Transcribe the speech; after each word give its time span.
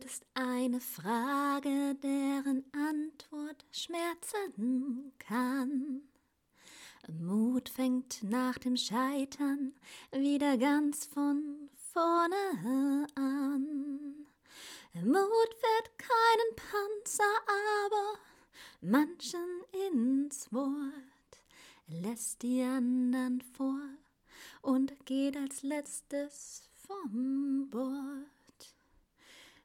Mut 0.00 0.10
ist 0.10 0.24
eine 0.32 0.80
Frage, 0.80 1.94
deren 2.02 2.64
Antwort 2.72 3.66
schmerzen 3.70 5.12
kann. 5.18 6.00
Mut 7.20 7.68
fängt 7.68 8.22
nach 8.22 8.56
dem 8.56 8.78
Scheitern 8.78 9.74
wieder 10.10 10.56
ganz 10.56 11.04
von 11.04 11.68
vorne 11.92 13.06
an. 13.14 14.26
Mut 14.94 15.04
wird 15.04 15.98
keinen 15.98 16.56
Panzer, 16.56 17.24
aber 17.84 18.18
manchen 18.80 19.64
ins 19.92 20.50
Wort, 20.50 21.42
lässt 21.88 22.42
die 22.42 22.62
anderen 22.62 23.42
vor 23.54 23.82
und 24.62 24.94
geht 25.04 25.36
als 25.36 25.62
letztes 25.62 26.70
vom 26.86 27.68
Bord. 27.70 28.39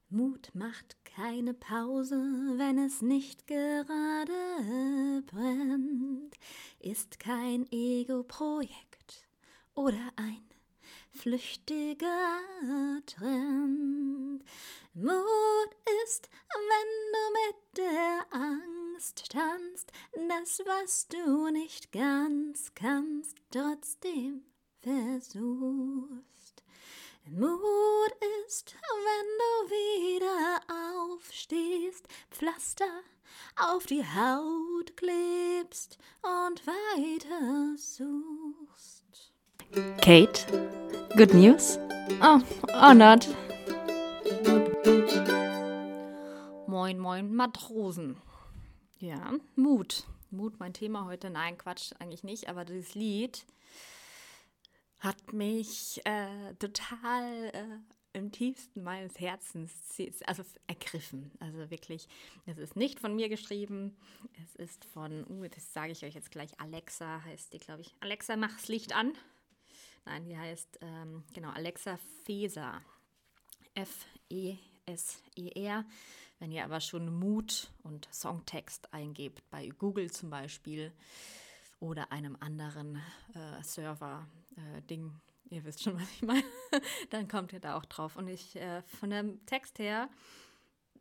Mut 0.09 0.51
macht 0.53 0.97
keine 1.03 1.53
Pause, 1.53 2.15
wenn 2.57 2.77
es 2.77 3.01
nicht 3.01 3.47
gerade 3.47 5.23
brennt, 5.25 6.35
ist 6.79 7.19
kein 7.19 7.65
Ego-Projekt 7.71 9.27
oder 9.73 10.11
ein 10.15 10.45
flüchtiger 11.11 12.39
Trend. 13.07 14.43
Mut 14.93 15.75
ist, 16.03 16.29
wenn 16.53 16.91
du 17.11 17.23
mit 17.41 17.77
der 17.77 18.25
Angst 18.29 19.31
tanzt, 19.31 19.91
das, 20.13 20.59
was 20.65 21.07
du 21.07 21.49
nicht 21.49 21.91
ganz 21.91 22.71
kannst, 22.75 23.37
trotzdem 23.49 24.43
versuchst. 24.81 26.63
Mut 27.27 27.74
Pflaster 32.45 32.85
auf 33.55 33.87
die 33.87 34.03
Haut 34.03 34.95
klebst 34.97 35.97
und 36.21 36.61
weiter 36.67 37.75
suchst. 37.75 39.31
Kate, 39.99 40.45
good 41.17 41.33
news? 41.33 41.79
Oh, 42.21 42.39
or 42.71 42.93
not. 42.93 43.27
Moin, 46.67 46.99
moin, 46.99 47.33
Matrosen. 47.33 48.21
Ja, 48.99 49.33
Mut. 49.55 50.03
Mut, 50.29 50.59
mein 50.59 50.73
Thema 50.73 51.05
heute. 51.05 51.31
Nein, 51.31 51.57
Quatsch, 51.57 51.93
eigentlich 51.97 52.23
nicht, 52.23 52.47
aber 52.47 52.63
dieses 52.63 52.93
Lied 52.93 53.43
hat 54.99 55.33
mich 55.33 55.99
äh, 56.05 56.53
total 56.59 57.49
äh, 57.53 57.79
im 58.15 58.31
tiefsten 58.31 58.81
meines 58.81 59.19
Herzens 59.19 59.71
also 60.25 60.43
ergriffen. 60.67 61.31
Also 61.39 61.69
wirklich, 61.69 62.07
es 62.45 62.57
ist 62.57 62.75
nicht 62.75 62.99
von 62.99 63.15
mir 63.15 63.29
geschrieben, 63.29 63.95
es 64.43 64.55
ist 64.55 64.85
von, 64.85 65.25
uh, 65.27 65.47
das 65.47 65.73
sage 65.73 65.91
ich 65.91 66.03
euch 66.03 66.15
jetzt 66.15 66.31
gleich, 66.31 66.59
Alexa 66.59 67.23
heißt 67.25 67.53
die, 67.53 67.59
glaube 67.59 67.81
ich. 67.81 67.93
Alexa, 67.99 68.37
mach 68.37 68.53
das 68.53 68.69
Licht 68.69 68.95
an. 68.95 69.13
Nein, 70.05 70.25
die 70.25 70.37
heißt, 70.37 70.79
ähm, 70.81 71.23
genau, 71.33 71.49
Alexa 71.49 71.99
Feser. 72.23 72.81
F-E-S-E-R. 73.73 74.55
Wenn 76.39 76.51
ihr 76.51 76.63
aber 76.63 76.79
schon 76.79 77.13
Mut 77.13 77.71
und 77.83 78.07
Songtext 78.13 78.93
eingebt, 78.93 79.43
bei 79.49 79.67
Google 79.69 80.11
zum 80.11 80.29
Beispiel 80.29 80.93
oder 81.79 82.11
einem 82.11 82.37
anderen 82.39 83.01
äh, 83.33 83.61
Server, 83.63 84.27
äh, 84.55 84.81
ihr 85.49 85.63
wisst 85.63 85.83
schon, 85.83 85.99
was 85.99 86.09
ich 86.11 86.21
meine, 86.21 86.43
dann 87.09 87.27
kommt 87.27 87.53
ihr 87.53 87.59
da 87.59 87.77
auch 87.77 87.85
drauf. 87.85 88.15
Und 88.15 88.27
ich, 88.27 88.55
äh, 88.55 88.81
von 88.83 89.09
dem 89.09 89.45
Text 89.45 89.79
her, 89.79 90.09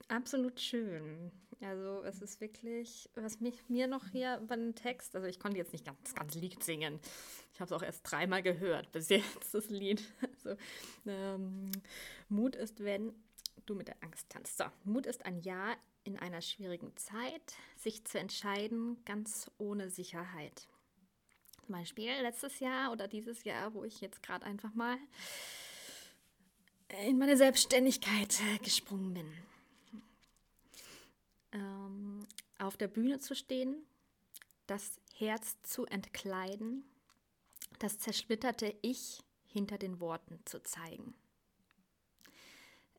absolut 0.09 0.61
schön. 0.61 1.33
Also 1.61 2.03
es 2.05 2.21
ist 2.21 2.41
wirklich, 2.41 3.09
was 3.15 3.41
mich 3.41 3.69
mir 3.69 3.87
noch 3.87 4.09
hier 4.09 4.43
bei 4.47 4.57
dem 4.57 4.75
Text, 4.75 5.15
also 5.15 5.27
ich 5.27 5.39
konnte 5.39 5.57
jetzt 5.57 5.73
nicht 5.73 5.85
ganz, 5.85 5.99
das 6.03 6.15
ganze 6.15 6.39
Lied 6.39 6.63
singen. 6.63 7.01
Ich 7.53 7.61
habe 7.61 7.67
es 7.67 7.73
auch 7.73 7.83
erst 7.83 8.11
dreimal 8.11 8.43
gehört 8.43 8.93
bis 8.93 9.09
jetzt, 9.09 9.55
das 9.55 9.69
Lied. 9.71 10.03
Also, 10.45 10.61
ähm, 11.07 11.71
Mut 12.29 12.55
ist, 12.55 12.85
wenn 12.85 13.15
du 13.65 13.75
mit 13.75 13.89
der 13.89 13.97
Angst 14.03 14.29
tanzt. 14.29 14.59
So, 14.59 14.65
Mut 14.85 15.07
ist 15.07 15.25
ein 15.25 15.41
Ja 15.41 15.75
in 16.03 16.19
einer 16.19 16.43
schwierigen 16.43 16.95
Zeit, 16.97 17.55
sich 17.77 18.05
zu 18.05 18.19
entscheiden, 18.19 19.03
ganz 19.07 19.51
ohne 19.57 19.89
Sicherheit. 19.89 20.69
Beispiel 21.73 22.11
letztes 22.23 22.61
Jahr 22.61 22.93
oder 22.93 23.09
dieses 23.09 23.45
Jahr, 23.45 23.75
wo 23.75 23.85
ich 23.85 24.01
jetzt 24.01 24.23
gerade 24.23 24.45
einfach 24.45 24.75
mal 24.75 24.99
in 27.07 27.19
meine 27.19 27.37
Selbstständigkeit 27.37 28.41
gesprungen 28.63 29.15
bin. 29.15 29.33
Ähm, 31.53 32.27
auf 32.59 32.77
der 32.77 32.89
Bühne 32.89 33.19
zu 33.19 33.35
stehen, 33.35 33.85
das 34.67 35.01
Herz 35.15 35.57
zu 35.63 35.87
entkleiden, 35.87 36.85
das 37.79 37.99
zersplitterte 37.99 38.75
Ich 38.83 39.23
hinter 39.47 39.79
den 39.79 40.01
Worten 40.01 40.41
zu 40.45 40.63
zeigen. 40.63 41.15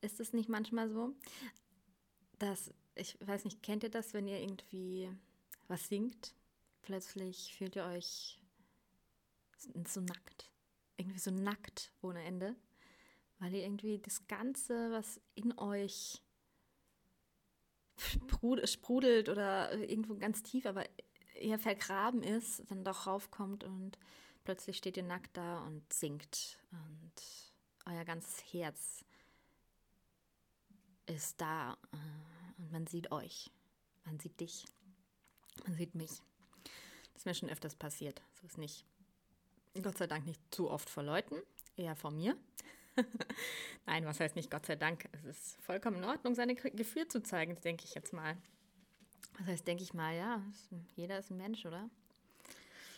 Ist 0.02 0.20
es 0.20 0.34
nicht 0.34 0.50
manchmal 0.50 0.90
so, 0.90 1.14
dass, 2.40 2.74
ich 2.96 3.18
weiß 3.26 3.46
nicht, 3.46 3.64
kennt 3.64 3.84
ihr 3.84 3.90
das, 3.90 4.14
wenn 4.14 4.28
ihr 4.28 4.40
irgendwie 4.40 5.10
was 5.68 5.88
singt? 5.88 6.36
Plötzlich 6.84 7.56
fühlt 7.56 7.76
ihr 7.76 7.86
euch 7.86 8.40
so 9.88 10.02
nackt. 10.02 10.50
Irgendwie 10.98 11.20
so 11.20 11.32
nackt 11.32 11.92
ohne 12.02 12.24
Ende. 12.24 12.56
Weil 13.40 13.54
ihr 13.54 13.64
irgendwie 13.64 14.00
das 14.00 14.28
Ganze, 14.28 14.92
was 14.92 15.20
in 15.36 15.58
euch 15.58 16.22
sprudelt 18.66 19.30
oder 19.30 19.74
irgendwo 19.74 20.16
ganz 20.16 20.44
tief, 20.44 20.66
aber 20.66 20.86
eher 21.36 21.60
vergraben 21.60 22.24
ist, 22.24 22.64
dann 22.70 22.84
doch 22.84 23.08
raufkommt 23.08 23.64
und 23.64 23.98
plötzlich 24.44 24.78
steht 24.78 24.98
ihr 24.98 25.04
nackt 25.04 25.36
da 25.38 25.60
und 25.66 25.92
singt. 25.92 26.60
Und 26.72 27.14
euer 27.86 28.06
ganzes 28.06 28.54
Herz 28.54 29.06
ist 31.06 31.40
da 31.40 31.78
äh, 31.92 32.62
und 32.62 32.72
man 32.72 32.88
sieht 32.88 33.12
euch, 33.12 33.52
man 34.06 34.20
sieht 34.20 34.40
dich, 34.40 34.66
man 35.66 35.76
sieht 35.76 35.96
mich. 35.96 36.22
Das 37.14 37.22
ist 37.22 37.26
mir 37.26 37.36
schon 37.36 37.50
öfters 37.50 37.76
passiert. 37.76 38.22
So 38.34 38.48
ist 38.48 38.58
nicht. 38.58 38.86
Gott 39.82 39.98
sei 39.98 40.08
Dank 40.08 40.26
nicht 40.26 40.42
zu 40.52 40.70
oft 40.70 40.90
vor 40.90 41.04
Leuten, 41.04 41.36
eher 41.76 41.96
vor 41.96 42.12
mir. 42.12 42.38
Nein, 43.86 44.06
was 44.06 44.20
heißt 44.20 44.36
nicht 44.36 44.50
Gott 44.50 44.66
sei 44.66 44.76
Dank? 44.76 45.10
Es 45.12 45.26
ist 45.26 45.62
vollkommen 45.62 45.98
in 45.98 46.06
Ordnung, 46.06 46.36
seine 46.36 46.56
Gefühle 46.56 47.08
zu 47.08 47.22
zeigen, 47.22 47.60
denke 47.62 47.84
ich 47.86 47.94
jetzt 47.94 48.14
mal. 48.14 48.38
Das 49.38 49.48
heißt, 49.48 49.68
denke 49.68 49.84
ich 49.84 49.94
mal, 49.94 50.16
ja, 50.16 50.42
jeder 50.96 51.20
ist 51.20 51.30
ein 51.30 51.38
Mensch, 51.38 51.66
oder? 51.66 51.90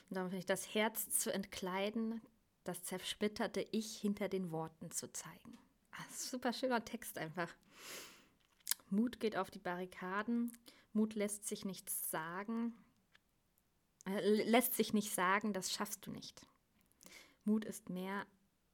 Und 0.09 0.15
darum 0.15 0.29
finde 0.29 0.39
ich, 0.39 0.45
das 0.45 0.73
Herz 0.73 1.09
zu 1.19 1.33
entkleiden, 1.33 2.21
das 2.63 2.83
zersplitterte 2.83 3.65
Ich 3.71 3.97
hinter 3.97 4.29
den 4.29 4.51
Worten 4.51 4.91
zu 4.91 5.11
zeigen. 5.11 5.57
Ach, 5.91 6.11
super 6.11 6.53
schöner 6.53 6.85
Text 6.85 7.17
einfach. 7.17 7.53
Mut 8.89 9.19
geht 9.19 9.35
auf 9.35 9.49
die 9.49 9.59
Barrikaden, 9.59 10.51
Mut 10.93 11.15
lässt 11.15 11.47
sich 11.47 11.65
nichts 11.65 12.09
sagen, 12.09 12.73
äh, 14.05 14.43
lässt 14.43 14.75
sich 14.75 14.93
nicht 14.93 15.13
sagen, 15.13 15.53
das 15.53 15.71
schaffst 15.73 16.05
du 16.05 16.11
nicht. 16.11 16.45
Mut 17.47 17.63
ist 17.63 17.89
mehr 17.89 18.27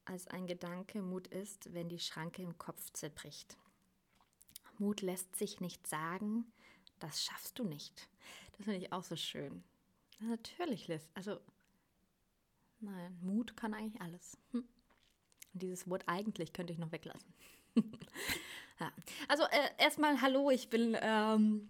als 0.03 0.27
ein 0.27 0.47
Gedanke. 0.47 1.01
Mut 1.03 1.27
ist, 1.27 1.73
wenn 1.73 1.89
die 1.89 1.99
Schranke 1.99 2.41
im 2.41 2.57
Kopf 2.57 2.91
zerbricht. 2.91 3.55
Mut 4.79 5.01
lässt 5.01 5.35
sich 5.35 5.61
nicht 5.61 5.85
sagen, 5.85 6.51
das 6.97 7.23
schaffst 7.23 7.59
du 7.59 7.63
nicht. 7.63 8.09
Das 8.53 8.65
finde 8.65 8.79
ich 8.79 8.91
auch 8.91 9.03
so 9.03 9.15
schön. 9.15 9.63
Natürlich, 10.19 10.87
Liz. 10.87 11.07
Also, 11.13 11.39
nein, 12.79 13.15
Mut 13.21 13.55
kann 13.55 13.75
eigentlich 13.75 14.01
alles. 14.01 14.37
Hm. 14.51 14.67
Und 15.53 15.61
dieses 15.61 15.87
Wort 15.87 16.03
eigentlich 16.07 16.51
könnte 16.51 16.73
ich 16.73 16.79
noch 16.79 16.91
weglassen. 16.91 17.31
ja. 18.79 18.91
Also, 19.27 19.43
äh, 19.43 19.69
erstmal 19.77 20.19
Hallo, 20.19 20.49
ich 20.49 20.69
bin 20.69 20.97
ähm, 20.99 21.69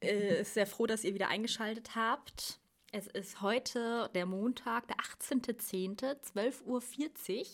äh, 0.00 0.44
sehr 0.44 0.66
froh, 0.66 0.86
dass 0.86 1.04
ihr 1.04 1.14
wieder 1.14 1.28
eingeschaltet 1.28 1.96
habt. 1.96 2.60
Es 2.94 3.06
ist 3.06 3.40
heute 3.40 4.10
der 4.14 4.26
Montag, 4.26 4.86
der 4.86 4.96
18.10., 4.96 5.96
12.40 6.34 6.60
Uhr 6.66 7.46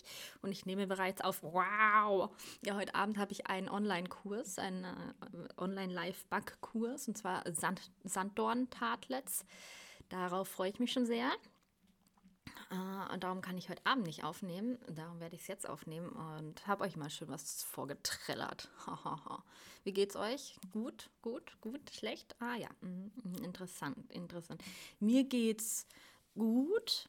und 0.42 0.50
ich 0.50 0.66
nehme 0.66 0.88
bereits 0.88 1.20
auf, 1.20 1.44
wow, 1.44 2.30
ja, 2.66 2.74
heute 2.74 2.96
Abend 2.96 3.18
habe 3.18 3.30
ich 3.30 3.46
einen 3.46 3.68
Online-Kurs, 3.68 4.58
einen 4.58 4.82
äh, 4.82 4.88
Online-Live-Back-Kurs 5.56 7.06
und 7.06 7.16
zwar 7.16 7.44
Sand 7.52 7.92
Sanddorn-Tartlets. 8.02 9.44
Darauf 10.08 10.48
freue 10.48 10.70
ich 10.70 10.80
mich 10.80 10.90
schon 10.92 11.06
sehr. 11.06 11.30
Uh, 12.70 13.14
und 13.14 13.24
darum 13.24 13.40
kann 13.40 13.56
ich 13.56 13.70
heute 13.70 13.84
Abend 13.86 14.06
nicht 14.06 14.24
aufnehmen. 14.24 14.78
Darum 14.94 15.20
werde 15.20 15.34
ich 15.34 15.42
es 15.42 15.48
jetzt 15.48 15.66
aufnehmen 15.66 16.10
und 16.10 16.66
habe 16.66 16.84
euch 16.84 16.96
mal 16.96 17.08
schön 17.08 17.28
was 17.28 17.62
vorgetrellert. 17.62 18.68
Wie 19.84 19.92
geht's 19.94 20.16
euch? 20.16 20.58
Gut, 20.70 21.08
gut, 21.22 21.58
gut, 21.62 21.80
schlecht? 21.90 22.36
Ah 22.40 22.56
ja, 22.56 22.68
mm, 22.82 23.10
mm, 23.22 23.44
interessant, 23.44 24.12
interessant. 24.12 24.62
Mir 25.00 25.24
geht's 25.24 25.86
gut. 26.34 27.08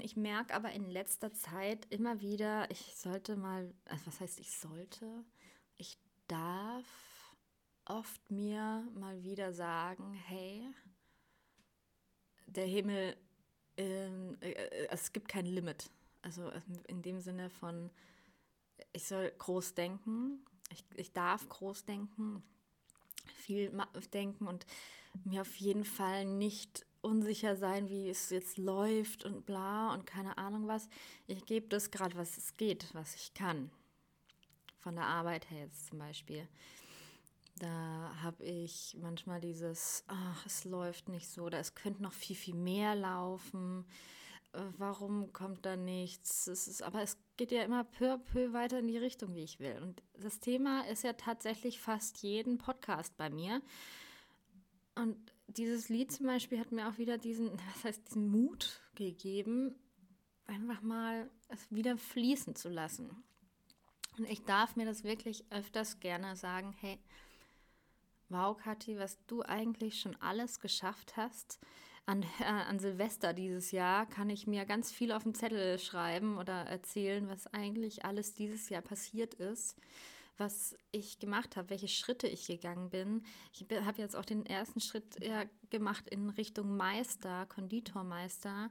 Ich 0.00 0.16
merke 0.16 0.54
aber 0.54 0.70
in 0.70 0.88
letzter 0.88 1.32
Zeit 1.32 1.86
immer 1.90 2.20
wieder, 2.20 2.70
ich 2.70 2.94
sollte 2.94 3.36
mal, 3.36 3.74
also 3.86 4.06
was 4.06 4.20
heißt 4.20 4.38
ich 4.38 4.52
sollte? 4.52 5.24
Ich 5.76 5.98
darf 6.28 7.34
oft 7.84 8.30
mir 8.30 8.86
mal 8.94 9.24
wieder 9.24 9.52
sagen, 9.52 10.12
hey, 10.12 10.72
der 12.46 12.66
Himmel, 12.66 13.16
ähm, 13.78 14.36
äh, 14.40 14.50
äh, 14.50 14.88
es 14.90 15.12
gibt 15.12 15.28
kein 15.28 15.46
Limit. 15.46 15.90
Also 16.22 16.50
in 16.88 17.00
dem 17.02 17.20
Sinne 17.20 17.48
von, 17.48 17.90
ich 18.92 19.04
soll 19.04 19.32
groß 19.38 19.74
denken, 19.74 20.44
ich, 20.70 20.84
ich 20.96 21.12
darf 21.12 21.48
groß 21.48 21.84
denken, 21.84 22.42
viel 23.36 23.72
denken 24.12 24.46
und 24.46 24.66
mir 25.24 25.42
auf 25.42 25.56
jeden 25.56 25.84
Fall 25.84 26.24
nicht 26.24 26.84
unsicher 27.00 27.56
sein, 27.56 27.88
wie 27.88 28.10
es 28.10 28.30
jetzt 28.30 28.58
läuft 28.58 29.24
und 29.24 29.46
bla 29.46 29.94
und 29.94 30.06
keine 30.06 30.36
Ahnung 30.38 30.66
was. 30.66 30.88
Ich 31.26 31.46
gebe 31.46 31.68
das 31.68 31.90
gerade, 31.90 32.16
was 32.16 32.36
es 32.36 32.56
geht, 32.56 32.92
was 32.92 33.14
ich 33.14 33.32
kann. 33.32 33.70
Von 34.80 34.96
der 34.96 35.06
Arbeit 35.06 35.50
her 35.50 35.60
jetzt 35.60 35.86
zum 35.86 35.98
Beispiel. 35.98 36.48
Da 37.58 38.12
habe 38.22 38.44
ich 38.44 38.96
manchmal 39.00 39.40
dieses, 39.40 40.04
ach, 40.06 40.46
es 40.46 40.64
läuft 40.64 41.08
nicht 41.08 41.28
so, 41.28 41.44
oder 41.44 41.58
es 41.58 41.74
könnte 41.74 42.02
noch 42.02 42.12
viel, 42.12 42.36
viel 42.36 42.54
mehr 42.54 42.94
laufen. 42.94 43.84
Äh, 44.52 44.62
warum 44.76 45.32
kommt 45.32 45.66
da 45.66 45.76
nichts? 45.76 46.46
Es 46.46 46.68
ist, 46.68 46.82
aber 46.82 47.02
es 47.02 47.18
geht 47.36 47.52
ja 47.52 47.62
immer 47.62 47.84
peu 47.84 48.12
à 48.12 48.18
peu 48.18 48.52
weiter 48.52 48.78
in 48.78 48.88
die 48.88 48.98
Richtung, 48.98 49.34
wie 49.34 49.44
ich 49.44 49.60
will. 49.60 49.80
Und 49.82 50.02
das 50.18 50.40
Thema 50.40 50.82
ist 50.82 51.04
ja 51.04 51.12
tatsächlich 51.14 51.80
fast 51.80 52.22
jeden 52.22 52.58
Podcast 52.58 53.16
bei 53.16 53.30
mir. 53.30 53.62
Und 54.94 55.16
dieses 55.46 55.88
Lied 55.88 56.12
zum 56.12 56.26
Beispiel 56.26 56.58
hat 56.58 56.72
mir 56.72 56.88
auch 56.88 56.98
wieder 56.98 57.18
diesen, 57.18 57.52
was 57.74 57.84
heißt, 57.84 58.08
diesen 58.08 58.28
Mut 58.28 58.80
gegeben, 58.94 59.74
einfach 60.46 60.82
mal 60.82 61.30
es 61.48 61.70
wieder 61.70 61.96
fließen 61.96 62.54
zu 62.54 62.68
lassen. 62.68 63.10
Und 64.18 64.28
ich 64.28 64.44
darf 64.44 64.76
mir 64.76 64.84
das 64.84 65.04
wirklich 65.04 65.44
öfters 65.50 66.00
gerne 66.00 66.34
sagen, 66.34 66.74
hey, 66.80 66.98
wow, 68.28 68.56
Kathi, 68.56 68.98
was 68.98 69.18
du 69.26 69.42
eigentlich 69.42 70.00
schon 70.00 70.16
alles 70.16 70.60
geschafft 70.60 71.16
hast. 71.16 71.58
An, 72.06 72.22
äh, 72.40 72.44
an 72.44 72.78
Silvester 72.78 73.32
dieses 73.32 73.70
Jahr 73.70 74.06
kann 74.06 74.30
ich 74.30 74.46
mir 74.46 74.64
ganz 74.64 74.92
viel 74.92 75.12
auf 75.12 75.24
den 75.24 75.34
Zettel 75.34 75.78
schreiben 75.78 76.38
oder 76.38 76.62
erzählen, 76.66 77.28
was 77.28 77.46
eigentlich 77.48 78.04
alles 78.04 78.34
dieses 78.34 78.68
Jahr 78.68 78.82
passiert 78.82 79.34
ist 79.34 79.76
was 80.38 80.76
ich 80.92 81.18
gemacht 81.18 81.56
habe, 81.56 81.70
welche 81.70 81.88
Schritte 81.88 82.28
ich 82.28 82.46
gegangen 82.46 82.90
bin. 82.90 83.24
Ich 83.52 83.66
habe 83.84 84.00
jetzt 84.00 84.16
auch 84.16 84.24
den 84.24 84.46
ersten 84.46 84.80
Schritt 84.80 85.22
ja, 85.22 85.44
gemacht 85.70 86.08
in 86.08 86.30
Richtung 86.30 86.76
Meister, 86.76 87.46
Konditormeister. 87.46 88.70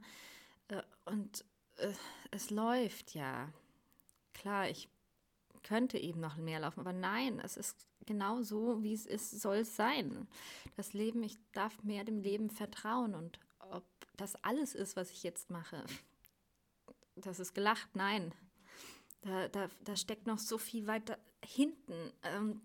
Äh, 0.68 0.82
und 1.04 1.44
äh, 1.76 1.92
es 2.30 2.50
läuft 2.50 3.14
ja. 3.14 3.52
Klar, 4.34 4.68
ich 4.70 4.88
könnte 5.62 5.98
eben 5.98 6.20
noch 6.20 6.36
mehr 6.36 6.60
laufen, 6.60 6.80
aber 6.80 6.92
nein, 6.92 7.40
es 7.40 7.56
ist 7.56 7.86
genau 8.08 8.42
so, 8.42 8.82
wie 8.82 8.92
es 8.92 9.06
ist, 9.06 9.40
soll 9.40 9.58
es 9.58 9.76
sein. 9.76 10.26
Das 10.76 10.92
Leben, 10.92 11.22
ich 11.22 11.38
darf 11.52 11.84
mehr 11.84 12.02
dem 12.02 12.18
Leben 12.18 12.50
vertrauen 12.50 13.14
und 13.14 13.38
ob 13.70 13.84
das 14.16 14.34
alles 14.42 14.74
ist, 14.74 14.96
was 14.96 15.10
ich 15.12 15.22
jetzt 15.22 15.50
mache, 15.50 15.84
das 17.14 17.38
ist 17.38 17.54
gelacht, 17.54 17.94
nein. 17.94 18.32
Da, 19.20 19.48
da, 19.48 19.68
da 19.84 19.96
steckt 19.96 20.26
noch 20.26 20.38
so 20.38 20.58
viel 20.58 20.86
weiter 20.86 21.18
hinten. 21.44 22.12
Ähm, 22.22 22.60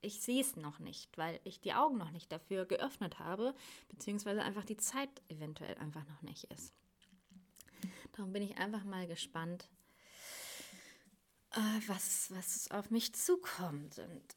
ich 0.00 0.20
sehe 0.20 0.40
es 0.40 0.56
noch 0.56 0.80
nicht, 0.80 1.16
weil 1.16 1.40
ich 1.44 1.60
die 1.60 1.72
Augen 1.72 1.96
noch 1.96 2.10
nicht 2.10 2.30
dafür 2.30 2.66
geöffnet 2.66 3.18
habe, 3.18 3.54
beziehungsweise 3.88 4.42
einfach 4.42 4.64
die 4.64 4.76
Zeit 4.76 5.10
eventuell 5.28 5.76
einfach 5.78 6.06
noch 6.08 6.22
nicht 6.22 6.44
ist. 6.44 6.74
Darum 8.12 8.32
bin 8.32 8.42
ich 8.42 8.58
einfach 8.58 8.84
mal 8.84 9.06
gespannt, 9.06 9.68
äh, 11.52 11.80
was, 11.86 12.30
was 12.34 12.70
auf 12.70 12.90
mich 12.90 13.14
zukommt. 13.14 13.98
Und 13.98 14.36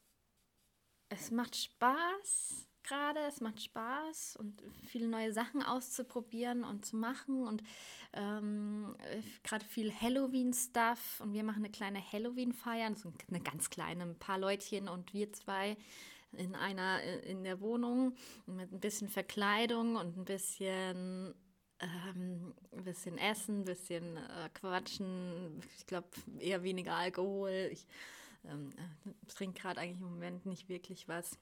es 1.09 1.31
macht 1.31 1.55
Spaß 1.55 2.67
gerade. 2.87 3.19
Es 3.27 3.41
macht 3.41 3.61
Spaß 3.61 4.37
und 4.37 4.61
viele 4.85 5.07
neue 5.07 5.31
Sachen 5.31 5.61
auszuprobieren 5.61 6.63
und 6.63 6.85
zu 6.85 6.95
machen 6.95 7.45
und 7.45 7.61
ähm, 8.13 8.95
gerade 9.43 9.65
viel 9.65 9.93
Halloween-Stuff. 9.93 11.21
Und 11.21 11.33
wir 11.33 11.43
machen 11.43 11.63
eine 11.63 11.71
kleine 11.71 12.01
Halloween-Feier, 12.11 12.95
so 12.95 13.11
eine 13.29 13.41
ganz 13.41 13.69
kleine, 13.69 14.03
ein 14.03 14.19
paar 14.19 14.39
Leutchen 14.39 14.87
und 14.87 15.13
wir 15.13 15.31
zwei 15.33 15.77
in 16.33 16.55
einer 16.55 17.01
in 17.23 17.43
der 17.43 17.61
Wohnung 17.61 18.13
mit 18.45 18.71
ein 18.71 18.79
bisschen 18.79 19.07
Verkleidung 19.07 19.95
und 19.95 20.17
ein 20.17 20.25
bisschen 20.25 21.33
ähm, 21.79 22.53
ein 22.71 22.83
bisschen 22.83 23.17
Essen, 23.17 23.61
ein 23.61 23.65
bisschen 23.65 24.17
äh, 24.17 24.49
Quatschen. 24.53 25.61
Ich 25.77 25.85
glaube 25.85 26.07
eher 26.39 26.63
weniger 26.63 26.95
Alkohol. 26.95 27.69
Ich 27.71 27.87
ähm, 28.49 28.71
äh, 28.77 29.31
trinke 29.33 29.61
gerade 29.61 29.81
eigentlich 29.81 30.01
im 30.01 30.09
Moment 30.09 30.45
nicht 30.45 30.69
wirklich 30.69 31.07
was. 31.07 31.37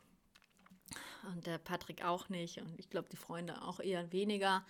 Und 1.34 1.48
der 1.48 1.58
Patrick 1.58 2.04
auch 2.04 2.30
nicht. 2.30 2.60
Und 2.60 2.80
ich 2.80 2.90
glaube, 2.90 3.10
die 3.10 3.18
Freunde 3.18 3.62
auch 3.62 3.80
eher 3.80 4.12
weniger. 4.12 4.66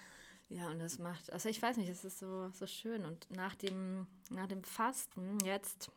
Ja, 0.47 0.69
und 0.69 0.79
das 0.79 0.99
macht, 0.99 1.31
also 1.33 1.49
ich 1.49 1.61
weiß 1.61 1.77
nicht, 1.77 1.89
es 1.89 2.05
ist 2.05 2.19
so, 2.19 2.49
so 2.49 2.67
schön. 2.67 3.03
Und 3.05 3.29
nach 3.31 3.55
dem, 3.55 4.07
nach 4.29 4.47
dem 4.47 4.63
Fasten 4.63 5.39
jetzt 5.43 5.91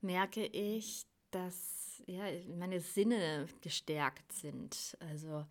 merke 0.00 0.44
ich, 0.46 1.06
dass 1.30 2.02
ja, 2.06 2.24
meine 2.56 2.80
Sinne 2.80 3.46
gestärkt 3.60 4.32
sind. 4.32 4.96
Also 5.00 5.46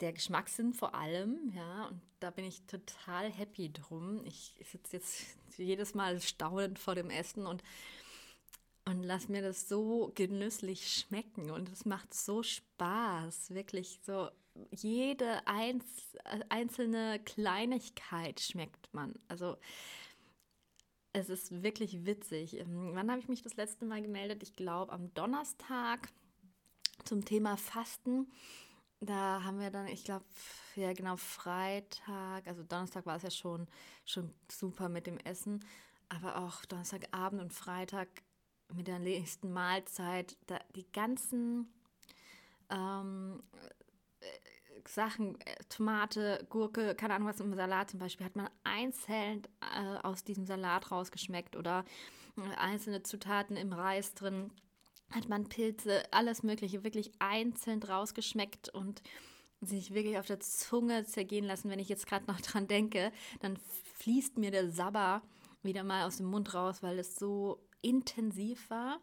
der 0.00 0.12
Geschmackssinn 0.12 0.74
vor 0.74 0.94
allem, 0.94 1.52
ja, 1.54 1.86
und 1.86 2.00
da 2.20 2.30
bin 2.30 2.44
ich 2.44 2.62
total 2.66 3.30
happy 3.30 3.72
drum. 3.72 4.24
Ich 4.24 4.54
sitze 4.64 4.96
jetzt 4.96 5.36
jedes 5.56 5.94
Mal 5.94 6.20
staunend 6.20 6.78
vor 6.78 6.94
dem 6.94 7.10
Essen 7.10 7.46
und 7.46 7.62
und 8.84 9.02
lass 9.02 9.28
mir 9.28 9.42
das 9.42 9.68
so 9.68 10.12
genüsslich 10.14 10.92
schmecken 10.92 11.50
und 11.50 11.70
es 11.70 11.84
macht 11.84 12.14
so 12.14 12.42
Spaß, 12.42 13.50
wirklich 13.50 14.00
so 14.04 14.28
jede 14.70 15.46
einz 15.46 15.84
einzelne 16.48 17.20
Kleinigkeit 17.24 18.40
schmeckt 18.40 18.92
man. 18.92 19.14
Also 19.28 19.56
es 21.12 21.28
ist 21.28 21.62
wirklich 21.62 22.06
witzig. 22.06 22.58
Ähm, 22.58 22.90
wann 22.94 23.10
habe 23.10 23.20
ich 23.20 23.28
mich 23.28 23.42
das 23.42 23.56
letzte 23.56 23.84
Mal 23.84 24.02
gemeldet? 24.02 24.42
Ich 24.42 24.54
glaube 24.54 24.92
am 24.92 25.12
Donnerstag 25.14 26.08
zum 27.04 27.24
Thema 27.24 27.56
Fasten. 27.56 28.30
Da 29.00 29.42
haben 29.42 29.58
wir 29.58 29.70
dann, 29.70 29.88
ich 29.88 30.04
glaube, 30.04 30.24
ja 30.76 30.92
genau, 30.92 31.16
Freitag, 31.16 32.46
also 32.46 32.62
Donnerstag 32.62 33.04
war 33.04 33.16
es 33.16 33.24
ja 33.24 33.30
schon, 33.30 33.66
schon 34.04 34.32
super 34.50 34.88
mit 34.88 35.06
dem 35.06 35.18
Essen, 35.18 35.64
aber 36.08 36.36
auch 36.38 36.64
Donnerstagabend 36.66 37.42
und 37.42 37.52
Freitag 37.52 38.08
mit 38.74 38.88
der 38.88 38.98
nächsten 38.98 39.52
Mahlzeit 39.52 40.36
da, 40.46 40.58
die 40.74 40.90
ganzen 40.92 41.72
ähm, 42.70 43.42
äh, 44.20 44.88
Sachen, 44.88 45.40
äh, 45.40 45.56
Tomate, 45.68 46.46
Gurke, 46.50 46.94
keine 46.94 47.14
Ahnung 47.14 47.28
was 47.28 47.40
im 47.40 47.54
Salat 47.54 47.90
zum 47.90 48.00
Beispiel, 48.00 48.26
hat 48.26 48.36
man 48.36 48.50
einzeln 48.64 49.42
äh, 49.60 49.98
aus 50.02 50.24
diesem 50.24 50.46
Salat 50.46 50.90
rausgeschmeckt 50.90 51.56
oder 51.56 51.84
äh, 52.36 52.56
einzelne 52.56 53.02
Zutaten 53.02 53.56
im 53.56 53.72
Reis 53.72 54.14
drin, 54.14 54.50
hat 55.10 55.28
man 55.28 55.48
Pilze, 55.48 56.02
alles 56.12 56.42
Mögliche 56.42 56.84
wirklich 56.84 57.12
einzeln 57.18 57.82
rausgeschmeckt 57.82 58.70
und 58.70 59.02
sich 59.60 59.94
wirklich 59.94 60.18
auf 60.18 60.26
der 60.26 60.40
Zunge 60.40 61.04
zergehen 61.04 61.44
lassen. 61.44 61.70
Wenn 61.70 61.78
ich 61.78 61.88
jetzt 61.88 62.06
gerade 62.06 62.26
noch 62.26 62.40
dran 62.40 62.66
denke, 62.66 63.12
dann 63.40 63.56
fließt 63.96 64.38
mir 64.38 64.50
der 64.50 64.70
Sabber 64.70 65.22
wieder 65.62 65.84
mal 65.84 66.06
aus 66.06 66.16
dem 66.16 66.26
Mund 66.26 66.54
raus, 66.54 66.82
weil 66.82 66.98
es 66.98 67.16
so 67.16 67.60
intensiv 67.82 68.70
war 68.70 69.00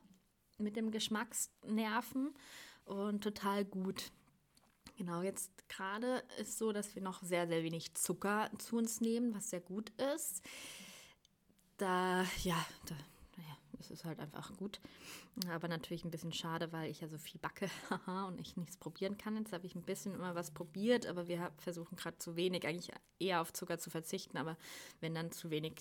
mit 0.58 0.76
dem 0.76 0.92
Geschmacksnerven 0.92 2.34
und 2.86 3.24
total 3.24 3.66
gut. 3.66 4.12
Genau, 4.98 5.22
jetzt 5.22 5.70
gerade 5.70 6.24
ist 6.40 6.58
so, 6.58 6.74
dass 6.74 6.94
wir 6.96 7.02
noch 7.02 7.24
sehr, 7.24 7.48
sehr 7.48 7.64
wenig 7.64 7.94
Zucker 7.96 8.50
zu 8.58 8.78
uns 8.78 9.00
nehmen, 9.00 9.34
was 9.34 9.50
sehr 9.50 9.62
gut 9.62 9.92
ist. 9.92 10.44
Da, 11.78 12.24
ja, 12.44 12.66
da, 12.86 12.96
naja, 13.38 13.58
es 13.80 13.92
ist 13.92 14.04
halt 14.04 14.20
einfach 14.20 14.58
gut. 14.58 14.82
Aber 15.48 15.70
natürlich 15.70 16.04
ein 16.04 16.12
bisschen 16.12 16.34
schade, 16.34 16.74
weil 16.74 16.92
ich 16.92 17.00
ja 17.00 17.08
so 17.08 17.18
viel 17.18 17.40
backe 17.40 17.70
und 18.28 18.42
ich 18.42 18.58
nichts 18.58 18.76
probieren 18.76 19.18
kann. 19.18 19.38
Jetzt 19.38 19.54
habe 19.54 19.66
ich 19.66 19.76
ein 19.76 19.84
bisschen 19.84 20.14
immer 20.14 20.36
was 20.36 20.52
probiert, 20.52 21.06
aber 21.06 21.30
wir 21.30 21.50
versuchen 21.60 21.96
gerade 21.96 22.18
zu 22.18 22.36
wenig, 22.36 22.68
eigentlich 22.68 22.94
eher 23.20 23.40
auf 23.40 23.54
Zucker 23.54 23.78
zu 23.78 23.90
verzichten, 23.90 24.38
aber 24.38 24.58
wenn 25.00 25.16
dann 25.16 25.32
zu 25.32 25.50
wenig 25.50 25.76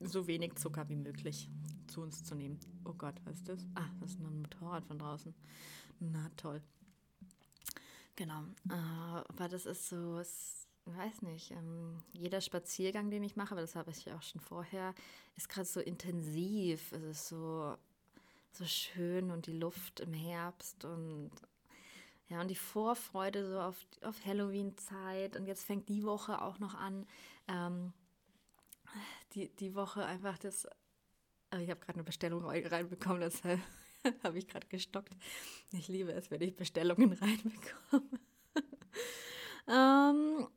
so 0.00 0.26
wenig 0.26 0.54
Zucker 0.56 0.88
wie 0.88 0.96
möglich 0.96 1.48
zu 1.86 2.02
uns 2.02 2.24
zu 2.24 2.34
nehmen. 2.34 2.58
Oh 2.84 2.92
Gott, 2.92 3.14
was 3.24 3.36
ist 3.36 3.48
das? 3.48 3.66
Ah, 3.74 3.88
das 4.00 4.10
ist 4.12 4.20
ein 4.20 4.42
Motorrad 4.42 4.84
von 4.84 4.98
draußen. 4.98 5.34
Na 6.00 6.30
toll. 6.36 6.62
Genau. 8.16 8.42
Äh, 8.68 8.74
aber 9.28 9.48
das 9.48 9.66
ist 9.66 9.88
so, 9.88 10.20
ich 10.20 10.26
weiß 10.86 11.22
nicht, 11.22 11.50
ähm, 11.52 12.02
jeder 12.12 12.40
Spaziergang, 12.40 13.10
den 13.10 13.22
ich 13.22 13.36
mache, 13.36 13.52
aber 13.52 13.60
das 13.60 13.76
habe 13.76 13.90
ich 13.90 14.12
auch 14.12 14.22
schon 14.22 14.40
vorher, 14.40 14.94
ist 15.36 15.48
gerade 15.48 15.66
so 15.66 15.80
intensiv. 15.80 16.92
Es 16.92 17.02
ist 17.02 17.28
so, 17.28 17.76
so 18.52 18.64
schön 18.64 19.30
und 19.30 19.46
die 19.46 19.58
Luft 19.58 20.00
im 20.00 20.12
Herbst 20.12 20.84
und 20.84 21.30
ja, 22.28 22.42
und 22.42 22.48
die 22.48 22.56
Vorfreude 22.56 23.48
so 23.48 23.58
auf, 23.60 23.76
auf 24.02 24.26
Halloween-Zeit. 24.26 25.36
Und 25.36 25.46
jetzt 25.46 25.64
fängt 25.64 25.88
die 25.88 26.04
Woche 26.04 26.42
auch 26.42 26.58
noch 26.58 26.74
an. 26.74 27.06
Ähm, 27.48 27.92
die, 29.34 29.48
die 29.56 29.74
Woche 29.74 30.04
einfach 30.04 30.38
das. 30.38 30.66
Also 31.50 31.64
ich 31.64 31.70
habe 31.70 31.80
gerade 31.80 31.94
eine 31.94 32.04
Bestellung 32.04 32.44
reinbekommen, 32.44 33.20
deshalb 33.20 33.60
Habe 34.22 34.38
ich 34.38 34.48
gerade 34.48 34.66
gestockt. 34.68 35.14
Ich 35.72 35.88
liebe 35.88 36.12
es, 36.12 36.30
wenn 36.30 36.40
ich 36.40 36.56
Bestellungen 36.56 37.12
reinbekomme. 37.20 38.20
ähm, 39.66 40.48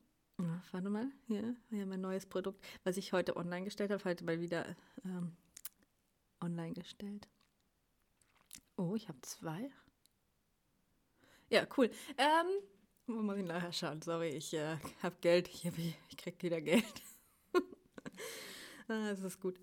warte 0.72 0.90
mal, 0.90 1.12
hier, 1.28 1.56
hier 1.70 1.86
mein 1.86 2.02
neues 2.02 2.26
Produkt, 2.26 2.64
was 2.84 2.98
ich 2.98 3.14
heute 3.14 3.36
online 3.36 3.66
gestellt 3.66 3.92
habe. 3.92 4.04
Heute 4.04 4.24
mal 4.24 4.40
wieder 4.40 4.66
ähm, 5.06 5.36
online 6.42 6.74
gestellt. 6.74 7.28
Oh, 8.78 8.96
ich 8.96 9.08
habe 9.08 9.20
zwei. 9.22 9.70
Ja, 11.50 11.68
cool. 11.78 11.92
Ähm, 12.18 12.48
muss 13.08 13.38
ich 13.38 13.46
nachher 13.46 13.74
schauen? 13.74 14.02
Sorry, 14.02 14.30
ich 14.30 14.54
äh, 14.54 14.78
habe 15.04 15.16
Geld. 15.22 15.50
Ich, 15.50 15.66
hab, 15.66 15.78
ich 15.78 16.18
krieg 16.18 16.42
wieder 16.42 16.62
Geld. 16.62 16.86
ah, 18.88 19.10
das 19.10 19.22
ist 19.22 19.40
gut. 19.40 19.60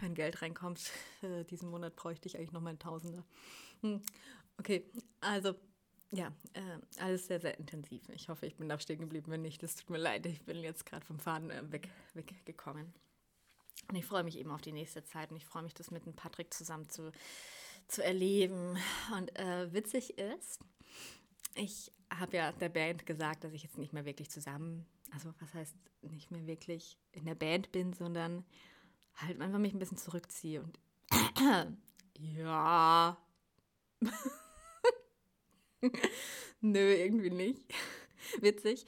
Wenn 0.00 0.14
Geld 0.14 0.42
reinkommt, 0.42 0.90
äh, 1.22 1.44
diesen 1.44 1.70
Monat 1.70 1.96
bräuchte 1.96 2.28
ich 2.28 2.36
eigentlich 2.36 2.52
noch 2.52 2.60
mal 2.60 2.70
ein 2.70 2.78
Tausender. 2.78 3.24
Hm. 3.80 4.00
Okay, 4.58 4.84
also 5.20 5.54
ja, 6.12 6.32
äh, 6.54 7.00
alles 7.00 7.26
sehr, 7.26 7.40
sehr 7.40 7.58
intensiv. 7.58 8.08
Ich 8.08 8.28
hoffe, 8.28 8.46
ich 8.46 8.56
bin 8.56 8.68
da 8.68 8.78
stehen 8.78 9.00
geblieben. 9.00 9.30
Wenn 9.30 9.42
nicht, 9.42 9.62
das 9.62 9.76
tut 9.76 9.90
mir 9.90 9.98
leid. 9.98 10.26
Ich 10.26 10.44
bin 10.44 10.58
jetzt 10.58 10.84
gerade 10.84 11.06
vom 11.06 11.18
Faden 11.18 11.50
äh, 11.50 11.72
weg, 11.72 11.88
weggekommen. 12.14 12.92
Und 13.88 13.96
ich 13.96 14.04
freue 14.04 14.24
mich 14.24 14.38
eben 14.38 14.50
auf 14.50 14.60
die 14.60 14.72
nächste 14.72 15.04
Zeit 15.04 15.30
und 15.30 15.36
ich 15.36 15.46
freue 15.46 15.62
mich, 15.62 15.74
das 15.74 15.90
mit 15.90 16.06
dem 16.06 16.14
Patrick 16.14 16.52
zusammen 16.52 16.88
zu, 16.88 17.12
zu 17.88 18.04
erleben. 18.04 18.76
Und 19.16 19.36
äh, 19.38 19.72
witzig 19.72 20.18
ist, 20.18 20.60
ich 21.54 21.92
habe 22.12 22.36
ja 22.36 22.52
der 22.52 22.68
Band 22.68 23.06
gesagt, 23.06 23.44
dass 23.44 23.52
ich 23.52 23.62
jetzt 23.62 23.78
nicht 23.78 23.92
mehr 23.92 24.04
wirklich 24.04 24.30
zusammen, 24.30 24.86
also 25.10 25.32
was 25.40 25.54
heißt 25.54 25.76
nicht 26.02 26.30
mehr 26.30 26.46
wirklich 26.46 26.98
in 27.12 27.24
der 27.24 27.34
Band 27.34 27.72
bin, 27.72 27.92
sondern 27.92 28.44
halt 29.14 29.40
einfach 29.40 29.58
mich 29.58 29.74
ein 29.74 29.78
bisschen 29.78 29.96
zurückziehe 29.96 30.62
und 30.62 30.78
ja. 32.18 33.16
Nö, 36.60 36.92
irgendwie 36.94 37.30
nicht. 37.30 37.64
Witzig. 38.40 38.84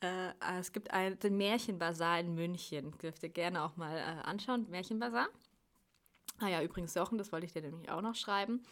Äh, 0.00 0.32
es 0.58 0.72
gibt 0.72 0.90
einen 0.90 1.36
Märchenbazar 1.36 2.20
in 2.20 2.34
München. 2.34 2.96
Dürft 2.98 3.22
ihr 3.22 3.28
gerne 3.28 3.62
auch 3.62 3.76
mal 3.76 3.96
äh, 3.96 4.22
anschauen. 4.24 4.68
Märchenbazar. 4.68 5.28
Ah 6.38 6.48
ja, 6.48 6.62
übrigens, 6.62 6.94
Jochen, 6.94 7.18
das 7.18 7.30
wollte 7.30 7.46
ich 7.46 7.52
dir 7.52 7.62
nämlich 7.62 7.90
auch 7.90 8.02
noch 8.02 8.16
schreiben, 8.16 8.62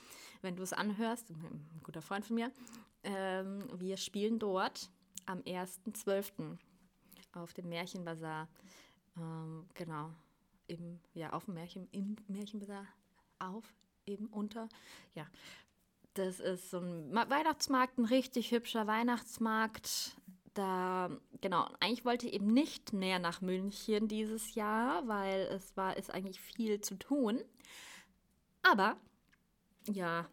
wenn 0.43 0.57
du 0.57 0.63
es 0.63 0.73
anhörst. 0.73 1.31
Ein 1.31 1.81
guter 1.85 2.03
Freund 2.03 2.25
von 2.25 2.35
mir. 2.35 2.51
Ähm, 3.05 3.65
wir 3.79 3.97
spielen 3.97 4.39
dort 4.41 4.91
am 5.27 5.39
1.12. 5.41 6.59
auf 7.33 7.53
dem 7.55 7.69
Märchenbazar. 7.69 8.49
Ähm, 9.17 9.67
genau. 9.75 10.11
Im, 10.67 11.01
ja, 11.15 11.33
auf 11.33 11.47
dem 11.47 11.55
Märchen, 11.55 11.89
im 11.91 12.17
Märchenbazar 12.29 12.87
auf, 13.39 13.65
eben 14.07 14.27
unter. 14.27 14.69
Ja, 15.15 15.27
das 16.15 16.41
ist 16.41 16.71
so 16.71 16.79
ein 16.79 17.13
Weihnachtsmarkt, 17.15 17.99
ein 17.99 18.05
richtig 18.05 18.51
hübscher 18.53 18.87
Weihnachtsmarkt. 18.87 20.17
Da, 20.55 21.11
genau, 21.41 21.69
eigentlich 21.81 22.05
wollte 22.05 22.27
ich 22.27 22.35
eben 22.35 22.53
nicht 22.53 22.93
mehr 22.93 23.19
nach 23.19 23.41
München 23.41 24.09
dieses 24.09 24.55
Jahr, 24.55 25.07
weil 25.07 25.43
es 25.43 25.77
war, 25.77 25.97
ist 25.97 26.13
eigentlich 26.13 26.41
viel 26.41 26.81
zu 26.81 26.99
tun. 26.99 27.41
Aber, 28.63 28.97
ja, 29.89 30.29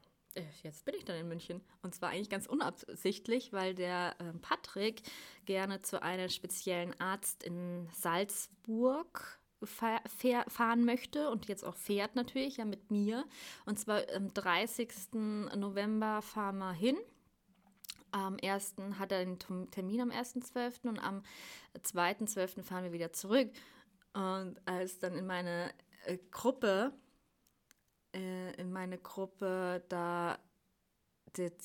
jetzt 0.64 0.86
bin 0.86 0.96
ich 0.96 1.06
dann 1.06 1.18
in 1.18 1.28
München. 1.28 1.62
Und 1.82 1.96
zwar 1.96 2.10
eigentlich 2.10 2.30
ganz 2.30 2.48
unabsichtlich, 2.48 3.54
weil 3.54 3.76
der 3.76 4.16
äh, 4.20 4.34
Patrick 4.42 5.02
gerne 5.46 5.82
zu 5.82 6.02
einem 6.02 6.30
speziellen 6.30 7.00
Arzt 7.00 7.44
in 7.44 7.90
Salzburg 7.94 9.40
fahren 9.64 10.86
möchte 10.86 11.32
und 11.32 11.48
jetzt 11.48 11.64
auch 11.64 11.76
fährt 11.76 12.16
natürlich, 12.16 12.58
ja 12.58 12.66
mit 12.66 12.92
mir. 12.92 13.26
Und 13.66 13.80
zwar 13.80 14.04
am 14.16 14.32
30. 14.34 15.14
November 15.56 16.22
fahren 16.22 16.60
wir 16.60 16.74
hin. 16.74 16.98
Am 18.12 18.38
1. 18.42 18.76
hat 19.00 19.12
er 19.12 19.26
den 19.26 19.40
Termin 19.72 20.02
am 20.02 20.12
1.12. 20.12 20.88
und 20.88 21.00
am 21.00 21.24
2.12. 21.76 22.62
fahren 22.64 22.84
wir 22.84 22.94
wieder 22.94 23.12
zurück. 23.12 23.50
Und 24.14 24.56
als 24.66 25.00
dann 25.00 25.16
in 25.16 25.26
meine 25.26 25.72
äh, 26.06 26.18
Gruppe, 26.32 26.94
äh, 28.18 28.62
in 28.62 28.72
meine 28.72 28.98
Gruppe 28.98 29.84
da 29.90 30.38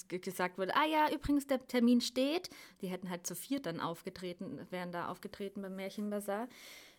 gesagt 0.08 0.58
wurde, 0.58 0.74
ah 0.76 0.84
ja, 0.84 1.10
übrigens, 1.10 1.46
der 1.46 1.66
Termin 1.66 2.00
steht. 2.00 2.50
Die 2.80 2.88
hätten 2.88 3.08
halt 3.08 3.26
zu 3.26 3.34
viert 3.34 3.66
dann 3.66 3.80
aufgetreten, 3.80 4.60
wären 4.70 4.92
da 4.92 5.08
aufgetreten 5.08 5.62
beim 5.62 5.76
Märchenbazar. 5.76 6.48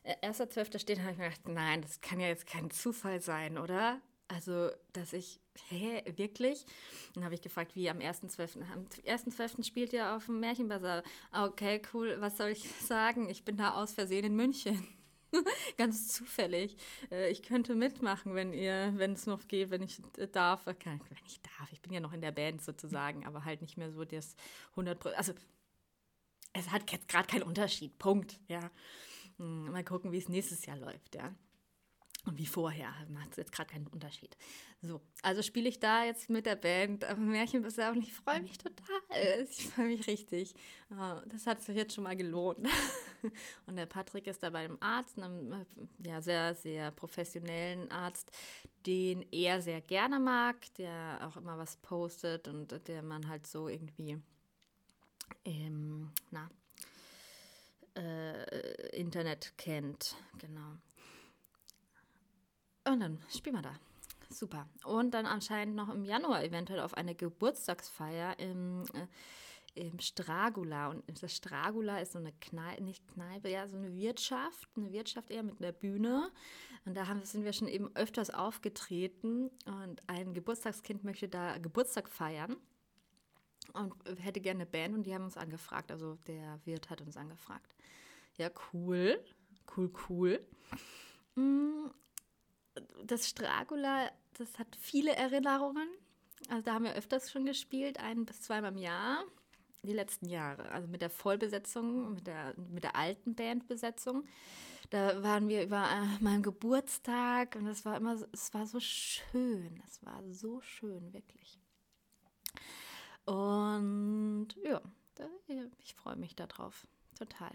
1.12. 0.06 0.76
Äh, 0.76 0.80
steht, 0.80 1.00
habe 1.00 1.12
ich 1.12 1.18
mir 1.18 1.26
gedacht, 1.26 1.48
nein, 1.48 1.82
das 1.82 2.02
kann 2.02 2.20
ja 2.20 2.28
jetzt 2.28 2.48
kein 2.48 2.72
Zufall 2.72 3.22
sein, 3.22 3.58
oder? 3.58 4.02
Also, 4.28 4.70
dass 4.94 5.14
ich, 5.14 5.40
hä, 5.70 6.02
wirklich? 6.16 6.66
Dann 7.14 7.24
habe 7.24 7.36
ich 7.36 7.42
gefragt, 7.42 7.76
wie 7.76 7.90
am 7.90 8.00
1.12. 8.00 8.62
Am 8.74 8.86
1.12. 9.06 9.64
spielt 9.64 9.94
ihr 9.94 10.16
auf 10.16 10.26
dem 10.26 10.40
Märchenbazar. 10.40 11.04
Okay, 11.32 11.82
cool, 11.94 12.16
was 12.20 12.38
soll 12.38 12.50
ich 12.50 12.68
sagen? 12.82 13.30
Ich 13.30 13.46
bin 13.46 13.58
da 13.58 13.76
aus 13.76 13.94
Versehen 13.94 14.26
in 14.26 14.36
München. 14.36 14.88
Ganz 15.78 16.08
zufällig. 16.10 16.78
Äh, 17.12 17.30
ich 17.32 17.44
könnte 17.44 17.76
mitmachen, 17.76 18.36
wenn 18.36 18.54
ihr, 18.54 18.94
wenn 18.96 19.14
es 19.14 19.26
noch 19.26 19.48
geht, 19.48 19.70
wenn 19.72 19.82
ich 19.82 20.02
darf. 20.32 20.66
Wenn 20.66 21.00
ich 21.26 21.42
darf, 21.42 21.72
ich 21.72 21.82
bin 21.82 21.94
ja 21.94 22.00
noch 22.00 22.14
in 22.14 22.22
der 22.22 22.32
Band 22.32 22.62
sozusagen, 22.62 23.26
aber 23.26 23.46
halt 23.46 23.62
nicht 23.62 23.78
mehr 23.78 23.92
so 23.92 24.06
das 24.06 24.36
100% 24.76 25.14
Also, 25.14 25.34
es 26.54 26.72
hat 26.72 26.92
jetzt 26.92 27.08
gerade 27.08 27.28
keinen 27.28 27.44
Unterschied. 27.44 27.98
Punkt. 27.98 28.40
Ja. 28.48 28.72
Hm, 29.38 29.72
mal 29.72 29.84
gucken, 29.84 30.12
wie 30.12 30.18
es 30.18 30.30
nächstes 30.30 30.66
Jahr 30.66 30.78
läuft, 30.78 31.16
ja. 31.16 31.34
Und 32.26 32.38
wie 32.38 32.46
vorher, 32.46 32.94
macht 33.10 33.38
jetzt 33.38 33.52
gerade 33.52 33.72
keinen 33.72 33.88
Unterschied. 33.88 34.38
So, 34.82 35.02
also 35.24 35.42
spiele 35.42 35.68
ich 35.68 35.80
da 35.80 36.06
jetzt 36.06 36.30
mit 36.30 36.46
der 36.46 36.56
Band 36.56 37.04
am 37.04 37.28
Märchenbazar 37.28 37.92
und 37.92 38.02
ich 38.02 38.14
freue 38.14 38.42
mich 38.42 38.58
total. 38.58 39.46
Ich 39.50 39.68
freue 39.68 39.88
mich 39.88 40.08
richtig. 40.08 40.54
Das 41.28 41.46
hat 41.48 41.62
sich 41.62 41.76
jetzt 41.76 41.94
schon 41.94 42.06
mal 42.06 42.16
gelohnt. 42.16 42.66
Und 43.68 43.78
der 43.78 43.86
Patrick 43.86 44.28
ist 44.28 44.44
da 44.44 44.50
bei 44.50 44.66
einem 44.66 44.78
Arzt, 44.82 45.18
einem 45.18 45.66
ja, 46.06 46.22
sehr, 46.22 46.56
sehr 46.56 46.92
professionellen 46.92 47.90
Arzt, 47.90 48.32
den 48.86 49.26
er 49.32 49.62
sehr 49.62 49.80
gerne 49.80 50.20
mag, 50.20 50.58
der 50.76 51.20
auch 51.22 51.38
immer 51.38 51.58
was 51.58 51.78
postet 51.78 52.50
und 52.50 52.88
der 52.88 53.02
man 53.02 53.30
halt 53.30 53.48
so 53.48 53.70
irgendwie, 53.70 54.18
ähm, 55.46 56.12
na, 56.32 56.50
äh, 57.96 58.98
Internet 58.98 59.54
kennt. 59.58 60.16
Genau. 60.38 60.78
Und 62.86 63.00
dann 63.00 63.20
spielen 63.30 63.56
wir 63.56 63.62
da. 63.62 63.76
Super. 64.30 64.68
Und 64.84 65.14
dann 65.14 65.26
anscheinend 65.26 65.76
noch 65.76 65.94
im 65.94 66.06
Januar 66.06 66.44
eventuell 66.44 66.80
auf 66.80 66.96
eine 66.96 67.16
Geburtstagsfeier 67.16 68.40
im, 68.40 68.84
äh, 69.76 69.88
im 69.88 70.00
Stragula. 70.00 70.90
Und 70.90 71.04
das 71.22 71.36
Stragula 71.36 72.00
ist 72.00 72.14
so 72.14 72.20
eine 72.20 72.34
Kneipe, 72.34 72.84
nicht 72.84 73.08
Kneipe, 73.08 73.50
ja, 73.50 73.68
so 73.68 73.78
eine 73.78 73.96
Wirtschaft, 73.96 74.68
eine 74.76 74.92
Wirtschaft 74.92 75.30
eher 75.30 75.44
mit 75.44 75.62
einer 75.62 75.72
Bühne. 75.72 76.32
Und 76.86 76.96
da 76.96 77.08
haben, 77.08 77.24
sind 77.24 77.46
wir 77.46 77.54
schon 77.54 77.68
eben 77.68 77.96
öfters 77.96 78.32
aufgetreten. 78.32 79.50
Und 79.66 80.02
ein 80.08 80.34
Geburtstagskind 80.34 81.04
möchte 81.04 81.30
da 81.30 81.58
Geburtstag 81.60 82.10
feiern 82.10 82.58
und 83.72 83.94
hätte 84.20 84.42
gerne 84.42 84.62
eine 84.62 84.70
Band 84.70 84.96
und 84.96 85.04
die 85.04 85.14
haben 85.14 85.24
uns 85.24 85.38
angefragt. 85.38 85.92
Also 85.92 86.16
der 86.28 86.60
Wirt 86.66 86.90
hat 86.90 87.02
uns 87.02 87.16
angefragt. 87.16 87.74
Ja, 88.38 88.50
cool. 88.74 89.24
Cool, 89.76 89.92
cool. 90.10 90.46
Mm, 91.36 91.88
das 93.04 93.30
Stragula, 93.30 94.12
das 94.38 94.58
hat 94.60 94.76
viele 94.80 95.16
Erinnerungen. 95.16 95.88
Also 96.50 96.64
da 96.64 96.74
haben 96.74 96.86
wir 96.86 96.96
öfters 96.96 97.32
schon 97.32 97.46
gespielt, 97.46 98.00
ein 98.00 98.26
bis 98.26 98.42
zweimal 98.42 98.72
im 98.72 98.78
Jahr. 98.78 99.24
Die 99.84 99.94
letzten 99.94 100.30
Jahre. 100.30 100.72
Also 100.72 100.88
mit 100.88 101.02
der 101.02 101.10
Vollbesetzung, 101.10 102.14
mit 102.14 102.28
der, 102.28 102.54
mit 102.58 102.84
der 102.84 102.96
alten 102.96 103.36
Bandbesetzung. 103.36 104.26
Da 104.92 105.22
waren 105.24 105.50
wir 105.50 105.64
über 105.64 105.90
äh, 105.90 106.24
meinem 106.24 106.44
Geburtstag 106.44 107.56
und 107.56 107.68
es 107.68 107.84
war 107.84 107.98
immer, 107.98 108.16
es 108.32 108.54
war 108.54 108.66
so 108.66 108.80
schön. 108.80 109.82
Es 109.86 110.06
war 110.06 110.24
so 110.32 110.62
schön, 110.62 111.12
wirklich. 111.14 111.60
Und 113.26 114.50
ja, 114.64 114.82
da, 115.16 115.28
ich 115.80 115.96
freue 115.96 116.16
mich 116.16 116.36
darauf. 116.36 116.88
Total. 117.18 117.52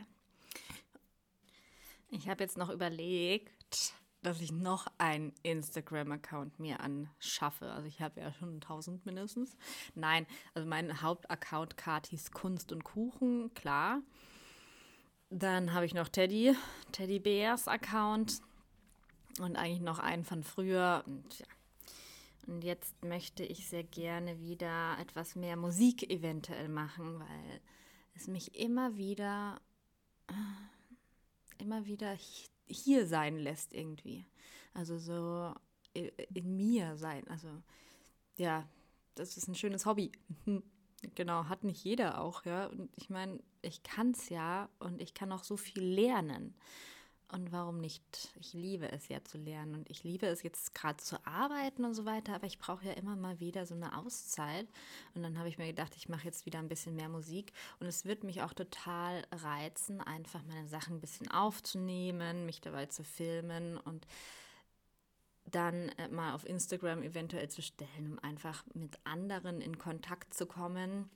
Ich 2.10 2.28
habe 2.28 2.42
jetzt 2.42 2.56
noch 2.56 2.70
überlegt, 2.70 3.92
dass 4.22 4.40
ich 4.40 4.52
noch 4.52 4.86
einen 4.98 5.32
Instagram-Account 5.42 6.58
mir 6.58 6.80
anschaffe. 6.80 7.70
Also 7.70 7.86
ich 7.86 8.00
habe 8.00 8.20
ja 8.20 8.32
schon 8.32 8.54
1000 8.54 9.06
mindestens. 9.06 9.56
Nein, 9.94 10.26
also 10.54 10.68
mein 10.68 11.02
Hauptaccount 11.02 11.76
Katis 11.76 12.32
Kunst 12.32 12.72
und 12.72 12.84
Kuchen, 12.84 13.52
klar. 13.54 14.02
Dann 15.30 15.72
habe 15.72 15.86
ich 15.86 15.94
noch 15.94 16.08
Teddy, 16.08 16.54
Teddy 16.90 17.18
Bears 17.18 17.68
Account 17.68 18.40
und 19.40 19.56
eigentlich 19.56 19.80
noch 19.80 19.98
einen 19.98 20.24
von 20.24 20.42
früher. 20.42 21.04
Und 21.06 21.38
ja, 21.38 21.46
und 22.48 22.64
jetzt 22.64 23.04
möchte 23.04 23.44
ich 23.44 23.68
sehr 23.68 23.84
gerne 23.84 24.40
wieder 24.40 24.96
etwas 24.98 25.36
mehr 25.36 25.56
Musik 25.56 26.10
eventuell 26.10 26.70
machen, 26.70 27.20
weil 27.20 27.60
es 28.14 28.26
mich 28.26 28.58
immer 28.58 28.96
wieder, 28.96 29.60
immer 31.58 31.84
wieder 31.84 32.16
hier 32.68 33.06
sein 33.06 33.38
lässt 33.38 33.72
irgendwie. 33.72 34.26
Also 34.74 34.98
so 34.98 35.54
in 35.94 36.56
mir 36.56 36.96
sein. 36.96 37.26
Also 37.28 37.48
ja, 38.36 38.68
das 39.14 39.36
ist 39.36 39.48
ein 39.48 39.54
schönes 39.54 39.86
Hobby. 39.86 40.12
Genau, 41.14 41.44
hat 41.44 41.62
nicht 41.62 41.84
jeder 41.84 42.20
auch, 42.20 42.44
ja. 42.44 42.66
Und 42.66 42.90
ich 42.96 43.08
meine, 43.08 43.38
ich 43.62 43.84
kann 43.84 44.10
es 44.10 44.30
ja 44.30 44.68
und 44.80 45.00
ich 45.00 45.14
kann 45.14 45.30
auch 45.30 45.44
so 45.44 45.56
viel 45.56 45.80
lernen. 45.80 46.56
Und 47.30 47.52
warum 47.52 47.78
nicht? 47.78 48.30
Ich 48.40 48.54
liebe 48.54 48.90
es 48.90 49.08
ja 49.08 49.22
zu 49.22 49.36
lernen 49.36 49.74
und 49.74 49.90
ich 49.90 50.02
liebe 50.02 50.26
es 50.26 50.42
jetzt 50.42 50.74
gerade 50.74 50.96
zu 50.96 51.18
arbeiten 51.26 51.84
und 51.84 51.92
so 51.92 52.06
weiter, 52.06 52.34
aber 52.34 52.46
ich 52.46 52.58
brauche 52.58 52.86
ja 52.86 52.92
immer 52.92 53.16
mal 53.16 53.38
wieder 53.38 53.66
so 53.66 53.74
eine 53.74 53.98
Auszeit. 53.98 54.66
Und 55.14 55.22
dann 55.22 55.38
habe 55.38 55.50
ich 55.50 55.58
mir 55.58 55.66
gedacht, 55.66 55.94
ich 55.96 56.08
mache 56.08 56.24
jetzt 56.24 56.46
wieder 56.46 56.58
ein 56.58 56.68
bisschen 56.68 56.96
mehr 56.96 57.10
Musik 57.10 57.52
und 57.80 57.86
es 57.86 58.06
wird 58.06 58.24
mich 58.24 58.40
auch 58.42 58.54
total 58.54 59.24
reizen, 59.30 60.00
einfach 60.00 60.42
meine 60.44 60.66
Sachen 60.68 60.96
ein 60.96 61.00
bisschen 61.00 61.30
aufzunehmen, 61.30 62.46
mich 62.46 62.62
dabei 62.62 62.86
zu 62.86 63.04
filmen 63.04 63.76
und 63.76 64.06
dann 65.44 65.90
äh, 65.90 66.08
mal 66.08 66.34
auf 66.34 66.46
Instagram 66.46 67.02
eventuell 67.02 67.50
zu 67.50 67.60
stellen, 67.60 68.12
um 68.12 68.18
einfach 68.20 68.64
mit 68.72 68.98
anderen 69.04 69.60
in 69.60 69.76
Kontakt 69.76 70.32
zu 70.32 70.46
kommen 70.46 71.10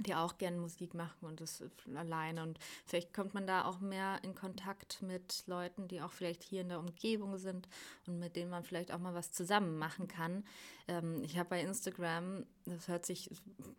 die 0.00 0.14
auch 0.14 0.38
gerne 0.38 0.56
Musik 0.56 0.94
machen 0.94 1.26
und 1.26 1.40
das 1.40 1.62
alleine. 1.94 2.42
Und 2.42 2.58
vielleicht 2.86 3.12
kommt 3.12 3.34
man 3.34 3.46
da 3.46 3.64
auch 3.64 3.80
mehr 3.80 4.18
in 4.22 4.34
Kontakt 4.34 5.02
mit 5.02 5.44
Leuten, 5.46 5.88
die 5.88 6.00
auch 6.00 6.12
vielleicht 6.12 6.42
hier 6.42 6.60
in 6.60 6.68
der 6.68 6.80
Umgebung 6.80 7.38
sind 7.38 7.68
und 8.06 8.18
mit 8.18 8.36
denen 8.36 8.50
man 8.50 8.64
vielleicht 8.64 8.92
auch 8.92 8.98
mal 8.98 9.14
was 9.14 9.32
zusammen 9.32 9.78
machen 9.78 10.08
kann. 10.08 10.44
Ähm, 10.86 11.22
ich 11.24 11.38
habe 11.38 11.50
bei 11.50 11.60
Instagram, 11.60 12.46
das 12.64 12.88
hört 12.88 13.06
sich 13.06 13.30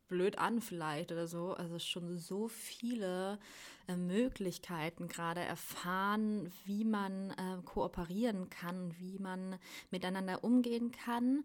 blöd 0.07 0.37
an 0.37 0.61
vielleicht 0.61 1.11
oder 1.11 1.27
so, 1.27 1.53
also 1.53 1.79
schon 1.79 2.17
so 2.17 2.47
viele 2.47 3.39
äh, 3.87 3.95
Möglichkeiten 3.95 5.07
gerade 5.07 5.41
erfahren, 5.41 6.51
wie 6.65 6.85
man 6.85 7.31
äh, 7.31 7.61
kooperieren 7.65 8.49
kann, 8.49 8.93
wie 8.99 9.19
man 9.19 9.57
miteinander 9.91 10.43
umgehen 10.43 10.91
kann 10.91 11.43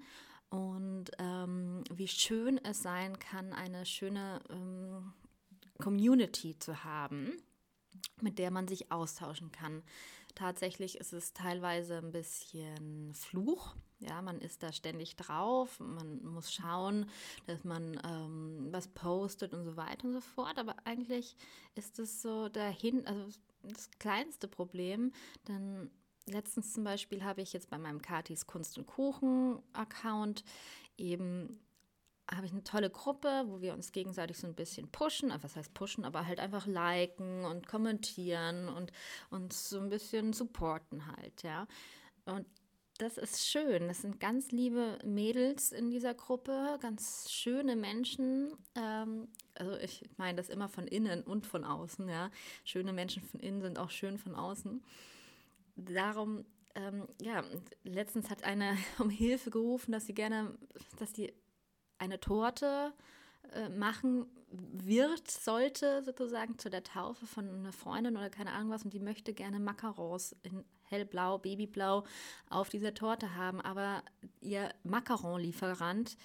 und 0.51 1.07
ähm, 1.19 1.83
wie 1.93 2.09
schön 2.09 2.59
es 2.65 2.83
sein 2.83 3.19
kann, 3.19 3.53
eine 3.53 3.87
schöne 3.87 4.41
ähm, 4.51 5.13
Community 5.79 6.59
zu 6.59 6.85
haben, 6.85 7.33
mit 8.21 8.39
der 8.39 8.51
man 8.51 8.69
sich 8.69 8.93
austauschen 8.93 9.51
kann. 9.53 9.83
Tatsächlich 10.35 10.99
ist 10.99 11.13
es 11.13 11.33
teilweise 11.33 11.99
ein 11.99 12.11
bisschen 12.11 13.15
Fluch. 13.15 13.77
Ja, 14.01 14.21
man 14.21 14.41
ist 14.41 14.63
da 14.63 14.73
ständig 14.73 15.17
drauf, 15.17 15.79
man 15.79 16.23
muss 16.25 16.53
schauen, 16.53 17.09
dass 17.47 17.65
man 17.65 18.01
ähm, 18.05 18.69
was 18.71 18.89
postet 18.89 19.55
und 19.55 19.65
so 19.65 19.77
weiter 19.77 20.07
und 20.07 20.13
so 20.13 20.21
fort. 20.21 20.59
Aber 20.59 20.75
eigentlich 20.85 21.37
ist 21.77 21.99
es 21.99 22.21
so 22.21 22.49
dahin, 22.49 23.07
also 23.07 23.29
das 23.63 23.91
kleinste 23.99 24.49
Problem, 24.49 25.13
denn 25.49 25.91
letztens 26.27 26.73
zum 26.73 26.85
Beispiel 26.85 27.25
habe 27.25 27.43
ich 27.43 27.53
jetzt 27.53 27.71
bei 27.71 27.79
meinem 27.79 28.03
Katis 28.03 28.47
Kunst 28.47 28.79
und 28.79 28.87
Kuchen 28.87 29.59
Account 29.73 30.45
eben 30.97 31.61
habe 32.31 32.47
ich 32.47 32.53
eine 32.53 32.65
tolle 32.65 32.91
Gruppe, 32.91 33.45
wo 33.49 33.61
wir 33.61 33.75
uns 33.75 33.93
gegenseitig 33.93 34.39
so 34.39 34.47
ein 34.47 34.55
bisschen 34.55 34.89
pushen, 34.89 35.31
äh, 35.31 35.39
was 35.43 35.57
heißt 35.57 35.75
pushen, 35.75 36.05
aber 36.05 36.27
halt 36.27 36.41
einfach 36.41 36.67
liken 36.67 37.45
und 37.45 37.67
kommentieren 37.67 38.69
und 38.69 38.93
uns 39.31 39.69
so 39.69 39.79
ein 39.79 39.91
bisschen 39.91 40.33
supporten 40.33 41.07
halt, 41.07 41.43
ja. 41.43 41.67
Und 42.25 42.47
das 42.99 43.19
ist 43.19 43.47
schön. 43.47 43.89
Das 43.89 44.03
sind 44.03 44.21
ganz 44.21 44.53
liebe 44.53 44.99
Mädels 45.05 45.73
in 45.73 45.91
dieser 45.91 46.15
Gruppe, 46.15 46.79
ganz 46.81 47.31
schöne 47.31 47.75
Menschen. 47.77 48.53
Ähm, 48.77 49.29
also 49.55 49.77
ich 49.79 50.09
meine 50.17 50.37
das 50.37 50.49
immer 50.49 50.69
von 50.69 50.87
innen 50.87 51.23
und 51.23 51.47
von 51.47 51.65
außen, 51.65 52.09
ja. 52.09 52.31
Schöne 52.65 52.93
Menschen 52.93 53.23
von 53.23 53.41
innen 53.41 53.61
sind 53.61 53.79
auch 53.79 53.91
schön 53.91 54.17
von 54.17 54.35
außen 54.35 54.83
darum, 55.77 56.45
ähm, 56.75 57.07
ja, 57.21 57.43
letztens 57.83 58.31
hat 58.31 58.45
eine 58.45 58.77
um 58.99 59.11
Hilfe 59.11 59.51
gerufen, 59.51 59.93
dass 59.93 60.07
sie 60.07 60.15
gerne, 60.15 60.57
dass 60.99 61.13
sie 61.13 61.33
eine 61.99 62.21
Torte 62.21 62.93
äh, 63.53 63.69
machen 63.69 64.27
wird, 64.51 65.31
sollte 65.31 66.03
sozusagen 66.05 66.59
zu 66.59 66.71
der 66.71 66.85
Taufe 66.85 67.27
von 67.27 67.49
einer 67.49 67.73
Freundin 67.73 68.17
oder 68.17 68.31
keine 68.31 68.53
Ahnung 68.53 68.71
was. 68.71 68.85
Und 68.85 68.95
die 68.95 69.01
möchte 69.01 69.35
gerne 69.35 69.59
Macarons 69.59 70.37
in 70.43 70.65
hellblau, 70.85 71.39
babyblau 71.39 72.05
auf 72.51 72.69
dieser 72.69 72.95
Torte 72.95 73.35
haben, 73.35 73.61
aber 73.61 74.03
ihr 74.41 74.73
Macaron-Lieferant 74.85 76.17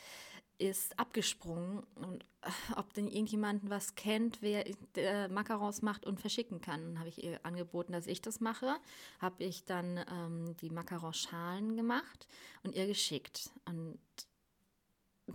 ist 0.59 0.99
abgesprungen 0.99 1.83
und 1.95 2.23
äh, 2.41 2.49
ob 2.75 2.93
denn 2.93 3.07
irgendjemand 3.07 3.69
was 3.69 3.95
kennt, 3.95 4.41
wer 4.41 4.65
äh, 4.95 5.27
Macarons 5.29 5.81
macht 5.81 6.05
und 6.05 6.19
verschicken 6.19 6.61
kann, 6.61 6.99
habe 6.99 7.09
ich 7.09 7.23
ihr 7.23 7.43
angeboten, 7.43 7.93
dass 7.93 8.07
ich 8.07 8.21
das 8.21 8.39
mache. 8.39 8.75
Habe 9.19 9.43
ich 9.43 9.65
dann 9.65 9.97
ähm, 10.11 10.55
die 10.57 10.69
Macaron-Schalen 10.69 11.75
gemacht 11.75 12.27
und 12.63 12.75
ihr 12.75 12.87
geschickt. 12.87 13.49
Und 13.65 13.99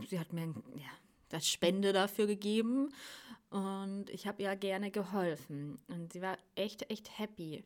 sie 0.08 0.20
hat 0.20 0.32
mir 0.32 0.54
ja, 0.76 0.90
das 1.30 1.48
Spende 1.48 1.92
dafür 1.92 2.26
gegeben 2.26 2.90
und 3.50 4.10
ich 4.10 4.26
habe 4.26 4.42
ihr 4.42 4.56
gerne 4.56 4.90
geholfen. 4.90 5.78
Und 5.88 6.12
sie 6.12 6.20
war 6.20 6.37
echt, 6.54 6.90
echt 6.90 7.18
happy. 7.18 7.64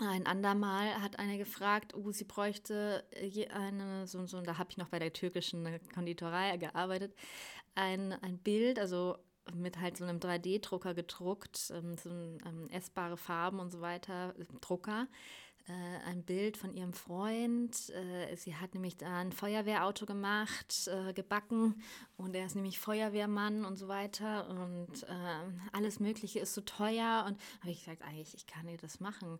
Ein 0.00 0.26
andermal 0.26 1.02
hat 1.02 1.18
eine 1.18 1.38
gefragt, 1.38 1.92
oh, 1.94 2.12
sie 2.12 2.24
bräuchte 2.24 3.04
eine, 3.50 4.06
so, 4.06 4.24
so 4.26 4.40
da 4.40 4.56
habe 4.56 4.70
ich 4.70 4.76
noch 4.76 4.88
bei 4.88 5.00
der 5.00 5.12
türkischen 5.12 5.68
Konditorei 5.92 6.56
gearbeitet, 6.56 7.14
ein, 7.74 8.12
ein 8.12 8.38
Bild, 8.38 8.78
also 8.78 9.16
mit 9.54 9.80
halt 9.80 9.96
so 9.96 10.04
einem 10.04 10.18
3D-Drucker 10.18 10.94
gedruckt, 10.94 11.72
ähm, 11.74 11.96
so 11.96 12.10
ähm, 12.10 12.68
essbare 12.70 13.16
Farben 13.16 13.58
und 13.58 13.70
so 13.70 13.80
weiter, 13.80 14.34
Drucker. 14.60 15.08
Äh, 15.68 16.08
ein 16.08 16.22
Bild 16.22 16.56
von 16.56 16.72
ihrem 16.72 16.92
Freund. 16.92 17.90
Äh, 17.90 18.34
sie 18.36 18.56
hat 18.56 18.74
nämlich 18.74 18.96
da 18.96 19.18
ein 19.18 19.32
Feuerwehrauto 19.32 20.06
gemacht, 20.06 20.88
äh, 20.88 21.12
gebacken 21.12 21.82
und 22.16 22.34
er 22.34 22.46
ist 22.46 22.54
nämlich 22.54 22.78
Feuerwehrmann 22.78 23.64
und 23.64 23.76
so 23.76 23.88
weiter 23.88 24.48
und 24.48 25.02
äh, 25.02 25.72
alles 25.72 26.00
Mögliche 26.00 26.40
ist 26.40 26.54
so 26.54 26.62
teuer 26.62 27.24
und 27.26 27.38
habe 27.60 27.70
ich 27.70 27.80
gesagt, 27.80 28.02
eigentlich, 28.02 28.34
ich 28.34 28.46
kann 28.46 28.68
ihr 28.68 28.78
das 28.78 29.00
machen 29.00 29.38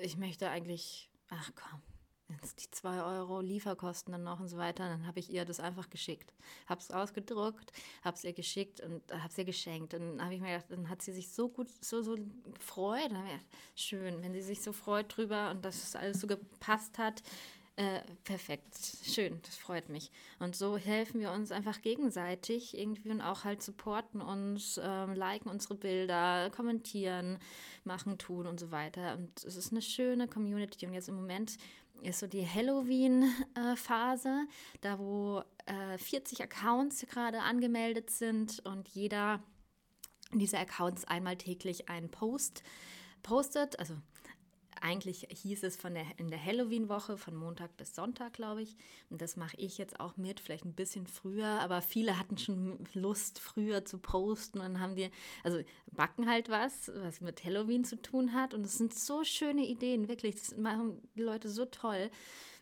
ich 0.00 0.16
möchte 0.16 0.48
eigentlich, 0.48 1.10
ach 1.28 1.50
komm, 1.54 1.82
jetzt 2.28 2.62
die 2.62 2.70
zwei 2.70 3.02
Euro 3.02 3.40
Lieferkosten 3.40 4.12
dann 4.12 4.22
noch 4.22 4.40
und 4.40 4.48
so 4.48 4.58
weiter. 4.58 4.88
Dann 4.88 5.06
habe 5.06 5.18
ich 5.18 5.30
ihr 5.30 5.44
das 5.44 5.60
einfach 5.60 5.88
geschickt. 5.88 6.32
Habe 6.66 6.80
es 6.80 6.90
ausgedruckt, 6.90 7.72
habe 8.02 8.16
es 8.16 8.24
ihr 8.24 8.32
geschickt 8.32 8.80
und 8.80 9.02
habe 9.12 9.28
es 9.28 9.38
ihr 9.38 9.44
geschenkt. 9.44 9.94
Und 9.94 10.00
dann 10.00 10.24
habe 10.24 10.34
ich 10.34 10.40
mir 10.40 10.48
gedacht, 10.48 10.70
dann 10.70 10.88
hat 10.88 11.02
sie 11.02 11.12
sich 11.12 11.30
so 11.30 11.48
gut, 11.48 11.68
so, 11.80 12.02
so 12.02 12.16
gefreut. 12.52 13.10
Dann 13.10 13.24
gedacht, 13.24 13.46
schön, 13.74 14.22
wenn 14.22 14.34
sie 14.34 14.42
sich 14.42 14.62
so 14.62 14.72
freut 14.72 15.16
drüber 15.16 15.50
und 15.50 15.64
dass 15.64 15.82
es 15.82 15.96
alles 15.96 16.20
so 16.20 16.26
gepasst 16.26 16.98
hat. 16.98 17.22
Äh, 17.78 18.00
perfekt, 18.24 18.76
schön, 19.04 19.40
das 19.44 19.54
freut 19.54 19.88
mich. 19.88 20.10
Und 20.40 20.56
so 20.56 20.76
helfen 20.76 21.20
wir 21.20 21.30
uns 21.30 21.52
einfach 21.52 21.80
gegenseitig 21.80 22.76
irgendwie 22.76 23.08
und 23.08 23.20
auch 23.20 23.44
halt 23.44 23.62
supporten 23.62 24.20
uns, 24.20 24.80
ähm, 24.82 25.12
liken 25.12 25.48
unsere 25.48 25.76
Bilder, 25.76 26.50
kommentieren, 26.50 27.38
machen, 27.84 28.18
tun 28.18 28.48
und 28.48 28.58
so 28.58 28.72
weiter. 28.72 29.16
Und 29.16 29.44
es 29.44 29.54
ist 29.54 29.70
eine 29.70 29.80
schöne 29.80 30.26
Community. 30.26 30.86
Und 30.86 30.92
jetzt 30.92 31.08
im 31.08 31.14
Moment 31.14 31.56
ist 32.02 32.18
so 32.18 32.26
die 32.26 32.44
Halloween-Phase, 32.44 34.28
äh, 34.28 34.78
da 34.80 34.98
wo 34.98 35.44
äh, 35.66 35.98
40 35.98 36.42
Accounts 36.42 37.06
gerade 37.06 37.42
angemeldet 37.42 38.10
sind 38.10 38.58
und 38.66 38.88
jeder 38.88 39.40
dieser 40.32 40.58
Accounts 40.58 41.04
einmal 41.04 41.36
täglich 41.36 41.88
einen 41.88 42.10
Post 42.10 42.64
postet, 43.22 43.78
also 43.78 43.94
eigentlich 44.82 45.26
hieß 45.30 45.62
es 45.62 45.76
von 45.76 45.94
der, 45.94 46.04
in 46.18 46.28
der 46.28 46.44
Halloween-Woche 46.44 47.16
von 47.16 47.34
Montag 47.34 47.76
bis 47.76 47.94
Sonntag, 47.94 48.34
glaube 48.34 48.62
ich. 48.62 48.76
Und 49.10 49.22
das 49.22 49.36
mache 49.36 49.56
ich 49.56 49.78
jetzt 49.78 50.00
auch 50.00 50.16
mit, 50.16 50.40
vielleicht 50.40 50.64
ein 50.64 50.74
bisschen 50.74 51.06
früher, 51.06 51.46
aber 51.60 51.82
viele 51.82 52.18
hatten 52.18 52.38
schon 52.38 52.78
Lust, 52.94 53.38
früher 53.38 53.84
zu 53.84 53.98
posten. 53.98 54.58
Und 54.58 54.64
dann 54.64 54.80
haben 54.80 54.96
die, 54.96 55.10
also 55.44 55.60
backen 55.92 56.28
halt 56.28 56.48
was, 56.48 56.90
was 56.94 57.20
mit 57.20 57.44
Halloween 57.44 57.84
zu 57.84 58.00
tun 58.00 58.32
hat. 58.32 58.54
Und 58.54 58.64
es 58.64 58.78
sind 58.78 58.94
so 58.94 59.24
schöne 59.24 59.66
Ideen, 59.66 60.08
wirklich. 60.08 60.36
Das 60.36 60.56
machen 60.56 61.00
die 61.16 61.22
Leute 61.22 61.48
so 61.48 61.64
toll. 61.64 62.10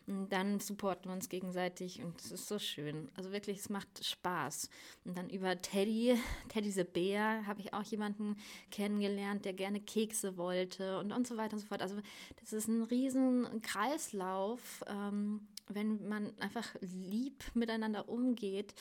Und 0.07 0.29
dann 0.29 0.61
supporten 0.61 1.09
wir 1.09 1.13
uns 1.13 1.27
gegenseitig 1.27 2.01
und 2.01 2.19
es 2.21 2.31
ist 2.31 2.47
so 2.47 2.59
schön. 2.59 3.09
Also 3.15 3.33
wirklich, 3.33 3.59
es 3.59 3.69
macht 3.69 4.05
Spaß. 4.05 4.69
Und 5.03 5.17
dann 5.17 5.29
über 5.29 5.61
Teddy, 5.61 6.17
Teddy 6.47 6.71
the 6.71 6.85
Bär, 6.85 7.45
habe 7.45 7.59
ich 7.59 7.73
auch 7.73 7.83
jemanden 7.83 8.37
kennengelernt, 8.71 9.43
der 9.43 9.51
gerne 9.51 9.81
Kekse 9.81 10.37
wollte 10.37 10.97
und, 10.99 11.11
und 11.11 11.27
so 11.27 11.35
weiter 11.35 11.53
und 11.55 11.59
so 11.59 11.67
fort. 11.67 11.81
Also 11.81 11.97
das 12.39 12.53
ist 12.53 12.69
ein 12.69 12.83
riesen 12.83 13.61
Kreislauf, 13.61 14.85
ähm, 14.87 15.45
wenn 15.67 16.07
man 16.07 16.31
einfach 16.39 16.73
lieb 16.79 17.43
miteinander 17.53 18.07
umgeht. 18.07 18.75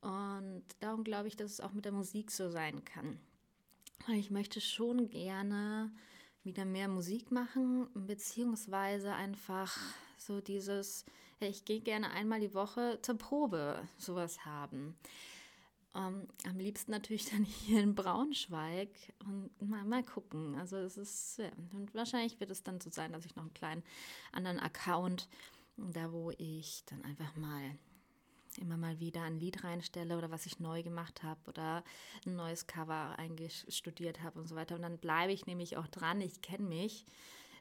Und 0.00 0.64
darum 0.80 1.04
glaube 1.04 1.28
ich, 1.28 1.36
dass 1.36 1.52
es 1.52 1.60
auch 1.60 1.72
mit 1.72 1.84
der 1.84 1.92
Musik 1.92 2.30
so 2.30 2.48
sein 2.48 2.84
kann. 2.86 3.18
Ich 4.08 4.30
möchte 4.30 4.62
schon 4.62 5.10
gerne 5.10 5.90
wieder 6.44 6.64
mehr 6.64 6.88
Musik 6.88 7.30
machen, 7.30 7.88
beziehungsweise 7.94 9.14
einfach 9.14 9.76
so 10.18 10.40
dieses, 10.40 11.04
hey, 11.38 11.48
ich 11.50 11.64
gehe 11.64 11.80
gerne 11.80 12.10
einmal 12.10 12.40
die 12.40 12.54
Woche 12.54 12.98
zur 13.02 13.16
Probe 13.16 13.82
sowas 13.98 14.44
haben. 14.44 14.96
Ähm, 15.94 16.26
am 16.46 16.58
liebsten 16.58 16.90
natürlich 16.90 17.24
dann 17.30 17.44
hier 17.44 17.82
in 17.82 17.94
Braunschweig 17.94 18.90
und 19.24 19.50
mal, 19.62 19.84
mal 19.84 20.04
gucken. 20.04 20.56
Also 20.58 20.76
es 20.76 20.96
ist, 20.96 21.38
ja, 21.38 21.50
und 21.72 21.94
wahrscheinlich 21.94 22.40
wird 22.40 22.50
es 22.50 22.62
dann 22.62 22.80
so 22.80 22.90
sein, 22.90 23.12
dass 23.12 23.24
ich 23.24 23.36
noch 23.36 23.44
einen 23.44 23.54
kleinen 23.54 23.84
anderen 24.32 24.60
Account, 24.60 25.28
da 25.76 26.12
wo 26.12 26.30
ich 26.38 26.84
dann 26.86 27.04
einfach 27.04 27.34
mal 27.36 27.78
immer 28.58 28.76
mal 28.76 29.00
wieder 29.00 29.22
ein 29.22 29.38
Lied 29.38 29.64
reinstelle 29.64 30.16
oder 30.16 30.30
was 30.30 30.46
ich 30.46 30.60
neu 30.60 30.82
gemacht 30.82 31.22
habe 31.22 31.40
oder 31.48 31.84
ein 32.26 32.36
neues 32.36 32.66
Cover 32.66 33.18
eingestudiert 33.18 34.22
habe 34.22 34.38
und 34.38 34.48
so 34.48 34.56
weiter. 34.56 34.74
Und 34.74 34.82
dann 34.82 34.98
bleibe 34.98 35.32
ich 35.32 35.46
nämlich 35.46 35.76
auch 35.76 35.88
dran. 35.88 36.20
Ich 36.20 36.42
kenne 36.42 36.64
mich. 36.64 37.04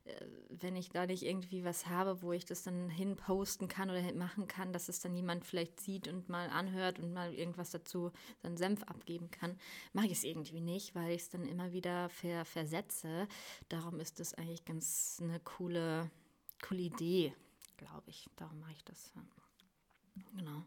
Äh, 0.05 0.25
wenn 0.49 0.75
ich 0.75 0.89
da 0.89 1.05
nicht 1.05 1.23
irgendwie 1.23 1.63
was 1.63 1.87
habe, 1.87 2.21
wo 2.21 2.31
ich 2.31 2.45
das 2.45 2.63
dann 2.63 2.89
hinposten 2.89 3.67
kann 3.67 3.89
oder 3.89 4.01
machen 4.13 4.47
kann, 4.47 4.73
dass 4.73 4.89
es 4.89 4.99
dann 4.99 5.15
jemand 5.15 5.45
vielleicht 5.45 5.79
sieht 5.79 6.07
und 6.07 6.29
mal 6.29 6.49
anhört 6.49 6.99
und 6.99 7.13
mal 7.13 7.33
irgendwas 7.33 7.71
dazu, 7.71 8.11
seinen 8.41 8.57
Senf 8.57 8.83
abgeben 8.83 9.31
kann, 9.31 9.57
mache 9.93 10.07
ich 10.07 10.13
es 10.13 10.23
irgendwie 10.23 10.61
nicht, 10.61 10.95
weil 10.95 11.11
ich 11.11 11.23
es 11.23 11.29
dann 11.29 11.45
immer 11.45 11.71
wieder 11.71 12.09
ver 12.09 12.45
versetze. 12.45 13.27
Darum 13.69 13.99
ist 13.99 14.19
das 14.19 14.33
eigentlich 14.33 14.65
ganz 14.65 15.19
eine 15.21 15.39
coole, 15.39 16.11
coole 16.61 16.81
Idee, 16.81 17.33
glaube 17.77 18.09
ich. 18.09 18.29
Darum 18.35 18.59
mache 18.59 18.73
ich 18.73 18.83
das. 18.83 19.13
Genau. 20.35 20.63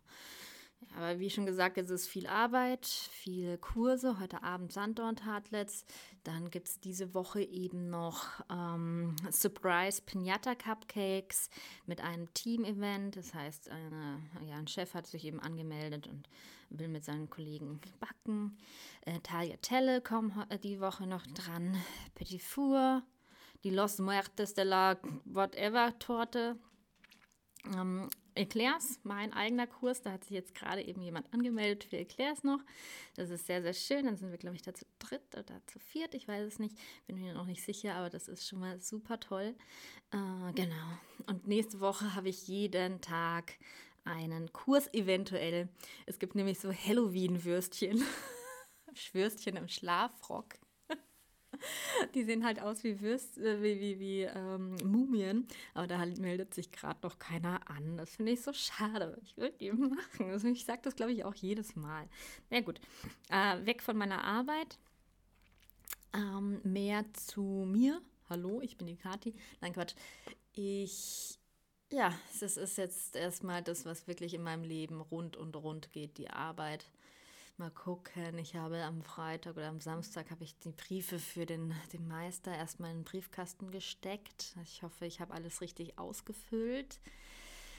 Aber 0.96 1.18
wie 1.18 1.30
schon 1.30 1.46
gesagt, 1.46 1.78
es 1.78 1.90
ist 1.90 2.08
viel 2.08 2.26
Arbeit, 2.26 2.86
viele 2.86 3.58
Kurse. 3.58 4.18
Heute 4.18 4.42
Abend 4.42 4.72
Sanddorn 4.72 5.16
Tartlets. 5.16 5.84
Dann 6.24 6.50
gibt 6.50 6.68
es 6.68 6.80
diese 6.80 7.12
Woche 7.12 7.42
eben 7.42 7.90
noch 7.90 8.24
ähm, 8.50 9.14
Surprise 9.30 10.00
Pinata 10.00 10.54
Cupcakes 10.54 11.50
mit 11.86 12.00
einem 12.00 12.32
Team-Event. 12.34 13.16
Das 13.16 13.34
heißt, 13.34 13.70
eine, 13.70 14.22
ja, 14.46 14.56
ein 14.56 14.68
Chef 14.68 14.94
hat 14.94 15.06
sich 15.06 15.24
eben 15.24 15.40
angemeldet 15.40 16.06
und 16.06 16.28
will 16.70 16.88
mit 16.88 17.04
seinen 17.04 17.28
Kollegen 17.28 17.80
backen. 18.00 18.56
Äh, 19.02 19.20
Talia 19.20 19.56
Telle 19.60 20.00
kommt 20.00 20.34
die 20.64 20.80
Woche 20.80 21.06
noch 21.06 21.26
dran. 21.26 21.76
Petit 22.14 22.42
Four, 22.42 23.02
die 23.64 23.70
Los 23.70 23.98
Muertes 23.98 24.54
de 24.54 24.64
la 24.64 24.96
Whatever 25.24 25.98
Torte. 25.98 26.56
Ähm, 27.74 28.08
Eclairs, 28.34 29.00
mein 29.02 29.32
eigener 29.32 29.66
Kurs. 29.66 30.02
Da 30.02 30.12
hat 30.12 30.24
sich 30.24 30.32
jetzt 30.32 30.54
gerade 30.54 30.82
eben 30.82 31.00
jemand 31.02 31.32
angemeldet 31.32 31.84
für 31.84 31.96
Eclairs 31.96 32.44
noch. 32.44 32.60
Das 33.14 33.30
ist 33.30 33.46
sehr, 33.46 33.62
sehr 33.62 33.72
schön. 33.72 34.06
Dann 34.06 34.16
sind 34.16 34.30
wir, 34.30 34.38
glaube 34.38 34.56
ich, 34.56 34.62
da 34.62 34.74
zu 34.74 34.84
dritt 34.98 35.34
oder 35.36 35.60
zu 35.66 35.78
viert. 35.78 36.14
Ich 36.14 36.28
weiß 36.28 36.46
es 36.46 36.58
nicht. 36.58 36.76
Bin 37.06 37.16
mir 37.16 37.34
noch 37.34 37.46
nicht 37.46 37.64
sicher, 37.64 37.94
aber 37.94 38.10
das 38.10 38.28
ist 38.28 38.46
schon 38.46 38.60
mal 38.60 38.78
super 38.80 39.18
toll. 39.18 39.54
Äh, 40.12 40.52
genau. 40.54 40.98
Und 41.26 41.46
nächste 41.46 41.80
Woche 41.80 42.14
habe 42.14 42.28
ich 42.28 42.46
jeden 42.46 43.00
Tag 43.00 43.54
einen 44.04 44.52
Kurs 44.52 44.92
eventuell. 44.92 45.68
Es 46.04 46.18
gibt 46.18 46.34
nämlich 46.34 46.60
so 46.60 46.72
Halloween-Würstchen. 46.72 48.02
Würstchen 49.12 49.56
im 49.56 49.68
Schlafrock. 49.68 50.54
Die 52.14 52.24
sehen 52.24 52.44
halt 52.44 52.60
aus 52.60 52.84
wie 52.84 53.00
Würst, 53.00 53.38
äh, 53.38 53.62
wie, 53.62 53.80
wie, 53.80 54.00
wie 54.00 54.22
ähm, 54.22 54.76
Mumien, 54.84 55.46
aber 55.74 55.86
da 55.86 56.04
meldet 56.04 56.54
sich 56.54 56.70
gerade 56.72 56.98
noch 57.02 57.18
keiner 57.18 57.60
an. 57.70 57.96
Das 57.96 58.16
finde 58.16 58.32
ich 58.32 58.42
so 58.42 58.52
schade. 58.52 59.18
Ich 59.22 59.36
würde 59.36 59.56
die 59.58 59.72
machen. 59.72 60.30
Also 60.30 60.48
ich 60.48 60.64
sage 60.64 60.80
das, 60.82 60.96
glaube 60.96 61.12
ich, 61.12 61.24
auch 61.24 61.34
jedes 61.34 61.76
Mal. 61.76 62.08
Na 62.50 62.60
gut, 62.60 62.80
äh, 63.30 63.64
weg 63.66 63.82
von 63.82 63.96
meiner 63.96 64.24
Arbeit. 64.24 64.78
Ähm, 66.14 66.60
mehr 66.64 67.04
zu 67.12 67.42
mir. 67.42 68.00
Hallo, 68.28 68.60
ich 68.60 68.76
bin 68.76 68.86
die 68.86 68.96
Kati. 68.96 69.34
Nein, 69.60 69.72
Quatsch. 69.72 69.94
Ich 70.52 71.38
ja, 71.92 72.12
das 72.40 72.56
ist 72.56 72.78
jetzt 72.78 73.14
erstmal 73.14 73.62
das, 73.62 73.84
was 73.86 74.08
wirklich 74.08 74.34
in 74.34 74.42
meinem 74.42 74.64
Leben 74.64 75.00
rund 75.00 75.36
und 75.36 75.54
rund 75.54 75.92
geht, 75.92 76.18
die 76.18 76.30
Arbeit. 76.30 76.84
Mal 77.58 77.70
gucken. 77.70 78.36
Ich 78.36 78.54
habe 78.54 78.82
am 78.82 79.00
Freitag 79.00 79.56
oder 79.56 79.68
am 79.68 79.80
Samstag 79.80 80.30
habe 80.30 80.44
ich 80.44 80.58
die 80.58 80.72
Briefe 80.72 81.18
für 81.18 81.46
den, 81.46 81.74
den 81.90 82.06
Meister 82.06 82.54
erstmal 82.54 82.90
in 82.90 82.98
den 82.98 83.04
Briefkasten 83.04 83.70
gesteckt. 83.70 84.54
Ich 84.62 84.82
hoffe, 84.82 85.06
ich 85.06 85.20
habe 85.20 85.32
alles 85.32 85.62
richtig 85.62 85.98
ausgefüllt. 85.98 87.00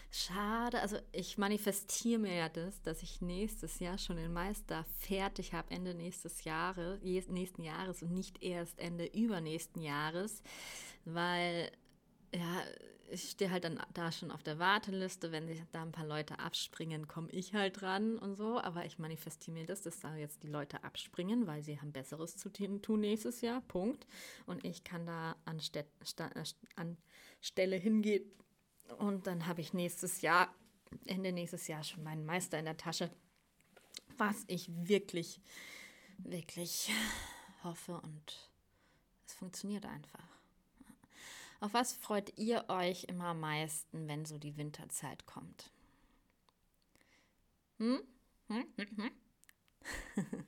Schade, 0.09 0.81
also 0.81 0.97
ich 1.11 1.37
manifestiere 1.37 2.17
mir 2.17 2.33
ja 2.33 2.49
das, 2.49 2.81
dass 2.81 3.03
ich 3.03 3.21
nächstes 3.21 3.79
Jahr 3.79 3.99
schon 3.99 4.15
den 4.15 4.33
Meister 4.33 4.83
fertig 4.97 5.53
habe, 5.53 5.69
Ende 5.69 5.93
nächstes 5.93 6.43
Jahres, 6.43 6.99
nächsten 7.27 7.61
Jahres 7.61 8.01
und 8.01 8.13
nicht 8.13 8.41
erst 8.41 8.79
Ende 8.79 9.05
übernächsten 9.05 9.83
Jahres, 9.83 10.41
weil 11.05 11.71
ja, 12.33 12.63
ich 13.09 13.29
stehe 13.31 13.51
halt 13.51 13.63
dann 13.63 13.81
da 13.93 14.11
schon 14.11 14.31
auf 14.31 14.43
der 14.43 14.59
Warteliste. 14.59 15.31
Wenn 15.31 15.47
sich 15.47 15.61
da 15.71 15.81
ein 15.81 15.91
paar 15.91 16.05
Leute 16.05 16.39
abspringen, 16.39 17.07
komme 17.07 17.29
ich 17.31 17.53
halt 17.53 17.81
dran 17.81 18.17
und 18.17 18.35
so. 18.35 18.59
Aber 18.59 18.85
ich 18.85 18.99
manifestiere 18.99 19.57
mir 19.57 19.65
das, 19.65 19.81
dass 19.81 19.99
da 19.99 20.15
jetzt 20.15 20.43
die 20.43 20.47
Leute 20.47 20.83
abspringen, 20.83 21.47
weil 21.47 21.63
sie 21.63 21.79
haben 21.79 21.91
Besseres 21.91 22.35
zu 22.35 22.49
tun 22.49 22.99
nächstes 22.99 23.41
Jahr. 23.41 23.61
Punkt. 23.61 24.05
Und 24.45 24.65
ich 24.65 24.83
kann 24.83 25.05
da 25.05 25.35
an, 25.45 25.59
St 25.59 25.85
an 26.75 26.97
Stelle 27.41 27.77
hingehen. 27.77 28.29
Und 28.99 29.27
dann 29.27 29.47
habe 29.47 29.61
ich 29.61 29.73
nächstes 29.73 30.21
Jahr, 30.21 30.53
Ende 31.05 31.31
nächstes 31.31 31.67
Jahr 31.67 31.83
schon 31.83 32.03
meinen 32.03 32.25
Meister 32.25 32.59
in 32.59 32.65
der 32.65 32.77
Tasche. 32.77 33.09
Was 34.17 34.43
ich 34.47 34.69
wirklich, 34.87 35.39
wirklich 36.17 36.91
hoffe. 37.63 38.01
Und 38.01 38.51
es 39.25 39.33
funktioniert 39.33 39.85
einfach. 39.85 40.36
Auf 41.59 41.73
was 41.73 41.93
freut 41.93 42.37
ihr 42.37 42.65
euch 42.69 43.05
immer 43.05 43.27
am 43.27 43.39
meisten, 43.39 44.07
wenn 44.07 44.25
so 44.25 44.37
die 44.37 44.57
Winterzeit 44.57 45.25
kommt? 45.25 45.71
Hm? 47.77 48.01
Hm? 48.47 48.65
Hm? 48.77 48.87
hm? 48.97 49.11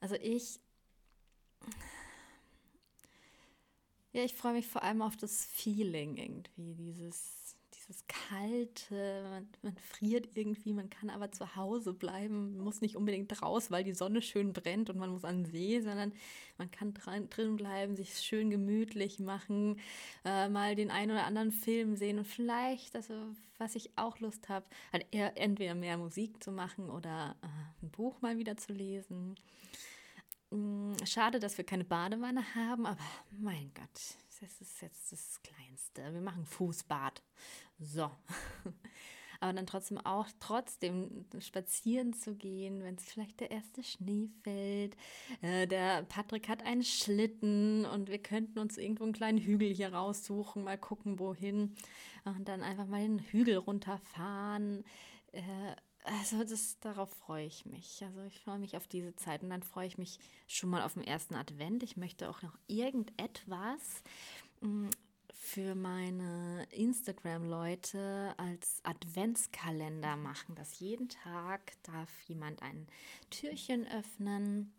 also 0.00 0.14
ich, 0.16 0.58
ja, 4.12 4.24
ich 4.24 4.34
freue 4.34 4.54
mich 4.54 4.66
vor 4.66 4.82
allem 4.82 5.02
auf 5.02 5.16
das 5.16 5.44
Feeling 5.44 6.16
irgendwie, 6.16 6.74
dieses 6.74 7.41
dieses 7.92 8.06
Kalte, 8.06 9.22
man, 9.30 9.48
man, 9.62 9.76
friert 9.76 10.28
irgendwie, 10.34 10.72
man 10.72 10.88
kann 10.88 11.10
aber 11.10 11.30
zu 11.30 11.56
Hause 11.56 11.92
bleiben, 11.92 12.58
muss 12.58 12.80
nicht 12.80 12.96
unbedingt 12.96 13.42
raus, 13.42 13.70
weil 13.70 13.84
die 13.84 13.92
Sonne 13.92 14.22
schön 14.22 14.52
brennt 14.52 14.88
und 14.88 14.98
man 14.98 15.10
muss 15.10 15.24
an 15.24 15.44
den 15.44 15.50
See, 15.50 15.80
sondern 15.80 16.12
man 16.56 16.70
kann 16.70 16.94
drin 16.94 17.56
bleiben, 17.56 17.96
sich 17.96 18.18
schön 18.18 18.50
gemütlich 18.50 19.18
machen, 19.18 19.78
äh, 20.24 20.48
mal 20.48 20.74
den 20.74 20.90
einen 20.90 21.10
oder 21.10 21.26
anderen 21.26 21.52
Film 21.52 21.96
sehen 21.96 22.18
und 22.18 22.26
vielleicht, 22.26 22.96
also 22.96 23.14
was 23.58 23.74
ich 23.76 23.90
auch 23.96 24.18
Lust 24.20 24.48
habe, 24.48 24.66
halt 24.92 25.06
entweder 25.10 25.74
mehr 25.74 25.98
Musik 25.98 26.42
zu 26.42 26.50
machen 26.50 26.88
oder 26.88 27.36
äh, 27.42 27.84
ein 27.84 27.90
Buch 27.90 28.20
mal 28.22 28.38
wieder 28.38 28.56
zu 28.56 28.72
lesen. 28.72 29.36
Mm, 30.50 30.94
schade, 31.04 31.40
dass 31.40 31.58
wir 31.58 31.64
keine 31.64 31.84
Badewanne 31.84 32.42
haben, 32.54 32.86
aber 32.86 33.00
mein 33.38 33.70
Gott, 33.74 34.16
das 34.42 34.60
ist 34.60 34.82
jetzt 34.82 35.12
das 35.12 35.40
Kleinste. 35.42 36.12
Wir 36.12 36.20
machen 36.20 36.44
Fußbad. 36.44 37.22
So. 37.82 38.10
Aber 39.40 39.52
dann 39.54 39.66
trotzdem 39.66 39.98
auch 39.98 40.28
trotzdem 40.38 41.26
spazieren 41.40 42.12
zu 42.12 42.36
gehen, 42.36 42.84
wenn 42.84 42.94
es 42.94 43.04
vielleicht 43.04 43.40
der 43.40 43.50
erste 43.50 43.82
Schnee 43.82 44.28
fällt. 44.44 44.96
Äh, 45.40 45.66
der 45.66 46.04
Patrick 46.04 46.48
hat 46.48 46.62
einen 46.64 46.84
Schlitten 46.84 47.84
und 47.84 48.08
wir 48.08 48.22
könnten 48.22 48.60
uns 48.60 48.78
irgendwo 48.78 49.02
einen 49.02 49.12
kleinen 49.12 49.38
Hügel 49.38 49.74
hier 49.74 49.92
raussuchen, 49.92 50.62
mal 50.62 50.78
gucken, 50.78 51.18
wohin. 51.18 51.74
Und 52.24 52.46
dann 52.46 52.62
einfach 52.62 52.86
mal 52.86 53.00
den 53.00 53.18
Hügel 53.18 53.56
runterfahren. 53.56 54.84
Äh, 55.32 55.42
also 56.04 56.44
das, 56.44 56.78
darauf 56.78 57.10
freue 57.10 57.46
ich 57.46 57.66
mich. 57.66 58.00
Also 58.04 58.22
ich 58.22 58.38
freue 58.38 58.60
mich 58.60 58.76
auf 58.76 58.86
diese 58.86 59.16
Zeit 59.16 59.42
und 59.42 59.50
dann 59.50 59.64
freue 59.64 59.88
ich 59.88 59.98
mich 59.98 60.20
schon 60.46 60.70
mal 60.70 60.82
auf 60.82 60.94
den 60.94 61.04
ersten 61.04 61.34
Advent. 61.34 61.82
Ich 61.82 61.96
möchte 61.96 62.30
auch 62.30 62.42
noch 62.42 62.56
irgendetwas 62.68 64.04
mm, 64.60 64.88
für 65.44 65.74
meine 65.74 66.66
Instagram-Leute 66.70 68.32
als 68.36 68.80
Adventskalender 68.84 70.16
machen, 70.16 70.54
dass 70.54 70.78
jeden 70.78 71.08
Tag 71.08 71.72
darf 71.82 72.08
jemand 72.22 72.62
ein 72.62 72.86
Türchen 73.28 73.86
öffnen. 73.88 74.72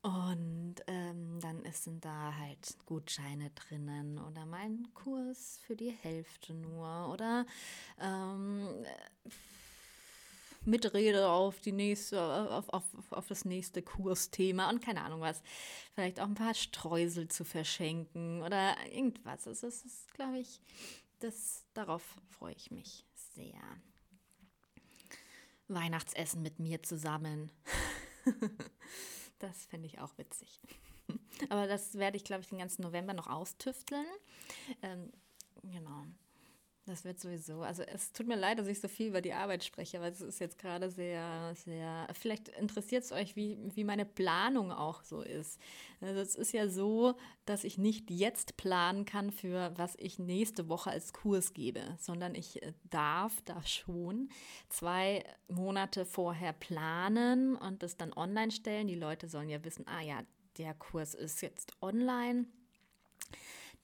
Und 0.00 0.76
ähm, 0.86 1.38
dann 1.40 1.62
sind 1.72 2.06
da 2.06 2.34
halt 2.36 2.78
Gutscheine 2.86 3.50
drinnen 3.50 4.18
oder 4.18 4.46
mein 4.46 4.88
Kurs 4.94 5.60
für 5.62 5.76
die 5.76 5.90
Hälfte 5.90 6.54
nur 6.54 7.10
oder 7.12 7.44
ähm, 8.00 8.66
Mitrede 10.64 11.28
auf 11.28 11.60
die 11.60 11.72
nächste, 11.72 12.20
auf, 12.20 12.68
auf, 12.68 12.84
auf 13.10 13.26
das 13.26 13.44
nächste 13.44 13.82
Kursthema 13.82 14.68
und 14.70 14.82
keine 14.82 15.02
Ahnung 15.02 15.20
was. 15.20 15.42
Vielleicht 15.94 16.20
auch 16.20 16.26
ein 16.26 16.34
paar 16.34 16.54
Streusel 16.54 17.28
zu 17.28 17.44
verschenken 17.44 18.42
oder 18.42 18.76
irgendwas. 18.90 19.46
Es 19.46 19.62
ist, 19.62 20.12
glaube 20.14 20.38
ich, 20.38 20.60
das, 21.20 21.64
darauf 21.74 22.02
freue 22.30 22.54
ich 22.54 22.70
mich 22.70 23.04
sehr. 23.14 23.60
Weihnachtsessen 25.68 26.42
mit 26.42 26.58
mir 26.58 26.82
zusammen. 26.82 27.52
das 29.38 29.66
fände 29.66 29.86
ich 29.86 30.00
auch 30.00 30.16
witzig. 30.16 30.60
Aber 31.50 31.66
das 31.66 31.94
werde 31.94 32.16
ich, 32.16 32.24
glaube 32.24 32.42
ich, 32.42 32.48
den 32.48 32.58
ganzen 32.58 32.82
November 32.82 33.12
noch 33.12 33.26
austüfteln. 33.26 34.06
Ähm, 34.82 35.12
genau. 35.62 36.04
Das 36.88 37.04
wird 37.04 37.20
sowieso. 37.20 37.62
Also 37.62 37.82
es 37.82 38.12
tut 38.12 38.26
mir 38.26 38.36
leid, 38.36 38.58
dass 38.58 38.66
ich 38.66 38.80
so 38.80 38.88
viel 38.88 39.08
über 39.08 39.20
die 39.20 39.32
Arbeit 39.32 39.64
spreche, 39.64 40.00
weil 40.00 40.12
es 40.12 40.20
ist 40.20 40.40
jetzt 40.40 40.58
gerade 40.58 40.90
sehr, 40.90 41.54
sehr. 41.54 42.08
Vielleicht 42.14 42.48
interessiert 42.48 43.04
es 43.04 43.12
euch, 43.12 43.36
wie, 43.36 43.58
wie 43.74 43.84
meine 43.84 44.04
Planung 44.04 44.72
auch 44.72 45.02
so 45.02 45.22
ist. 45.22 45.60
Also 46.00 46.20
es 46.20 46.34
ist 46.34 46.52
ja 46.52 46.68
so, 46.68 47.14
dass 47.44 47.64
ich 47.64 47.78
nicht 47.78 48.10
jetzt 48.10 48.56
planen 48.56 49.04
kann, 49.04 49.30
für 49.30 49.72
was 49.76 49.94
ich 49.98 50.18
nächste 50.18 50.68
Woche 50.68 50.90
als 50.90 51.12
Kurs 51.12 51.54
gebe, 51.54 51.96
sondern 51.98 52.34
ich 52.34 52.62
äh, 52.62 52.72
darf, 52.90 53.40
darf 53.42 53.66
schon 53.66 54.28
zwei 54.68 55.24
Monate 55.48 56.06
vorher 56.06 56.52
planen 56.52 57.56
und 57.56 57.82
das 57.82 57.96
dann 57.96 58.12
online 58.12 58.50
stellen. 58.50 58.86
Die 58.86 58.94
Leute 58.94 59.28
sollen 59.28 59.48
ja 59.48 59.62
wissen, 59.64 59.86
ah 59.86 60.02
ja, 60.02 60.22
der 60.56 60.74
Kurs 60.74 61.14
ist 61.14 61.42
jetzt 61.42 61.72
online. 61.82 62.46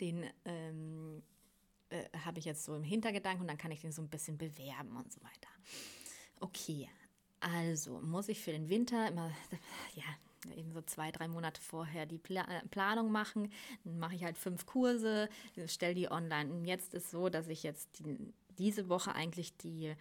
Den 0.00 0.24
ähm, 0.44 1.22
äh, 1.90 2.04
habe 2.24 2.38
ich 2.38 2.44
jetzt 2.44 2.64
so 2.64 2.74
im 2.74 2.84
Hintergedanken 2.84 3.42
und 3.42 3.48
dann 3.48 3.58
kann 3.58 3.70
ich 3.70 3.80
den 3.80 3.92
so 3.92 4.02
ein 4.02 4.08
bisschen 4.08 4.38
bewerben 4.38 4.96
und 4.96 5.12
so 5.12 5.20
weiter. 5.22 5.48
Okay, 6.40 6.88
also 7.40 8.00
muss 8.00 8.28
ich 8.28 8.40
für 8.40 8.52
den 8.52 8.68
Winter 8.68 9.08
immer, 9.08 9.30
ja, 9.94 10.04
eben 10.56 10.72
so 10.72 10.82
zwei, 10.82 11.10
drei 11.10 11.28
Monate 11.28 11.60
vorher 11.60 12.06
die 12.06 12.18
Pla 12.18 12.42
äh, 12.42 12.66
Planung 12.68 13.10
machen. 13.10 13.50
Dann 13.84 13.98
mache 13.98 14.14
ich 14.14 14.24
halt 14.24 14.36
fünf 14.36 14.66
Kurse, 14.66 15.28
stelle 15.66 15.94
die 15.94 16.10
online. 16.10 16.52
Und 16.52 16.64
jetzt 16.64 16.94
ist 16.94 17.10
so, 17.10 17.28
dass 17.28 17.48
ich 17.48 17.62
jetzt 17.62 17.98
die, 17.98 18.16
diese 18.58 18.88
Woche 18.88 19.14
eigentlich 19.14 19.56
die 19.56 19.94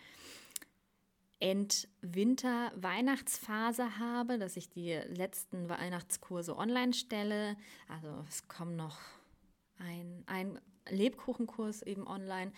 End-Winter-Weihnachtsphase 1.39 3.99
habe, 3.99 4.39
dass 4.39 4.55
ich 4.55 4.69
die 4.69 4.93
letzten 4.93 5.67
Weihnachtskurse 5.67 6.57
online 6.57 6.93
stelle. 6.93 7.57
Also 7.89 8.23
es 8.29 8.47
kommen 8.47 8.77
noch 8.77 8.97
ein, 9.77 10.23
ein 10.25 10.61
Lebkuchenkurs 10.89 11.81
eben 11.81 12.07
online. 12.07 12.53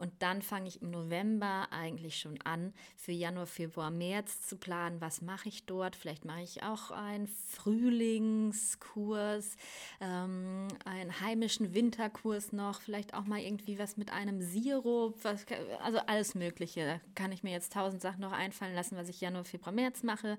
Und 0.00 0.12
dann 0.20 0.40
fange 0.40 0.66
ich 0.66 0.80
im 0.80 0.90
November 0.90 1.68
eigentlich 1.72 2.18
schon 2.18 2.40
an, 2.40 2.72
für 2.96 3.12
Januar, 3.12 3.46
Februar, 3.46 3.90
März 3.90 4.40
zu 4.40 4.56
planen, 4.56 5.02
was 5.02 5.20
mache 5.20 5.50
ich 5.50 5.66
dort. 5.66 5.94
Vielleicht 5.94 6.24
mache 6.24 6.40
ich 6.40 6.62
auch 6.62 6.90
einen 6.90 7.26
Frühlingskurs, 7.26 9.56
ähm, 10.00 10.68
einen 10.86 11.20
heimischen 11.20 11.74
Winterkurs 11.74 12.52
noch, 12.52 12.80
vielleicht 12.80 13.12
auch 13.12 13.26
mal 13.26 13.40
irgendwie 13.40 13.78
was 13.78 13.98
mit 13.98 14.10
einem 14.10 14.40
Sirup, 14.40 15.22
was, 15.22 15.44
also 15.84 15.98
alles 15.98 16.34
Mögliche. 16.34 16.86
Da 16.86 16.98
kann 17.14 17.30
ich 17.30 17.42
mir 17.42 17.52
jetzt 17.52 17.74
tausend 17.74 18.00
Sachen 18.00 18.22
noch 18.22 18.32
einfallen 18.32 18.74
lassen, 18.74 18.96
was 18.96 19.10
ich 19.10 19.20
Januar, 19.20 19.44
Februar, 19.44 19.72
März 19.72 20.02
mache. 20.02 20.38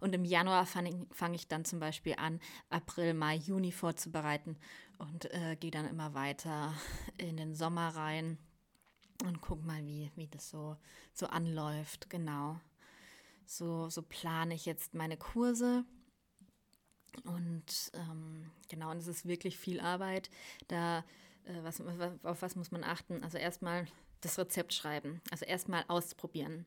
Und 0.00 0.12
im 0.12 0.24
Januar 0.24 0.66
fange 0.66 0.90
ich, 0.90 0.96
fang 1.12 1.34
ich 1.34 1.46
dann 1.46 1.64
zum 1.64 1.78
Beispiel 1.78 2.16
an, 2.18 2.40
April, 2.68 3.14
Mai, 3.14 3.36
Juni 3.36 3.70
vorzubereiten 3.70 4.56
und 4.98 5.32
äh, 5.32 5.56
gehe 5.56 5.70
dann 5.70 5.88
immer 5.88 6.14
weiter 6.14 6.74
in 7.16 7.36
den 7.36 7.54
Sommer 7.54 7.88
rein 7.88 8.38
und 9.24 9.40
guck 9.40 9.64
mal, 9.64 9.84
wie, 9.84 10.10
wie 10.16 10.28
das 10.28 10.50
so, 10.50 10.76
so 11.12 11.26
anläuft. 11.26 12.10
Genau. 12.10 12.60
So, 13.46 13.88
so 13.88 14.02
plane 14.02 14.54
ich 14.54 14.66
jetzt 14.66 14.94
meine 14.94 15.16
Kurse. 15.16 15.84
Und 17.24 17.90
ähm, 17.94 18.50
genau, 18.68 18.90
und 18.90 18.98
es 18.98 19.06
ist 19.06 19.26
wirklich 19.26 19.58
viel 19.58 19.80
Arbeit. 19.80 20.30
Da, 20.68 20.98
äh, 21.44 21.62
was, 21.62 21.80
auf 22.22 22.42
was 22.42 22.56
muss 22.56 22.70
man 22.70 22.84
achten? 22.84 23.24
Also 23.24 23.38
erstmal 23.38 23.86
das 24.20 24.38
Rezept 24.38 24.74
schreiben. 24.74 25.20
Also 25.30 25.44
erstmal 25.44 25.84
ausprobieren. 25.88 26.66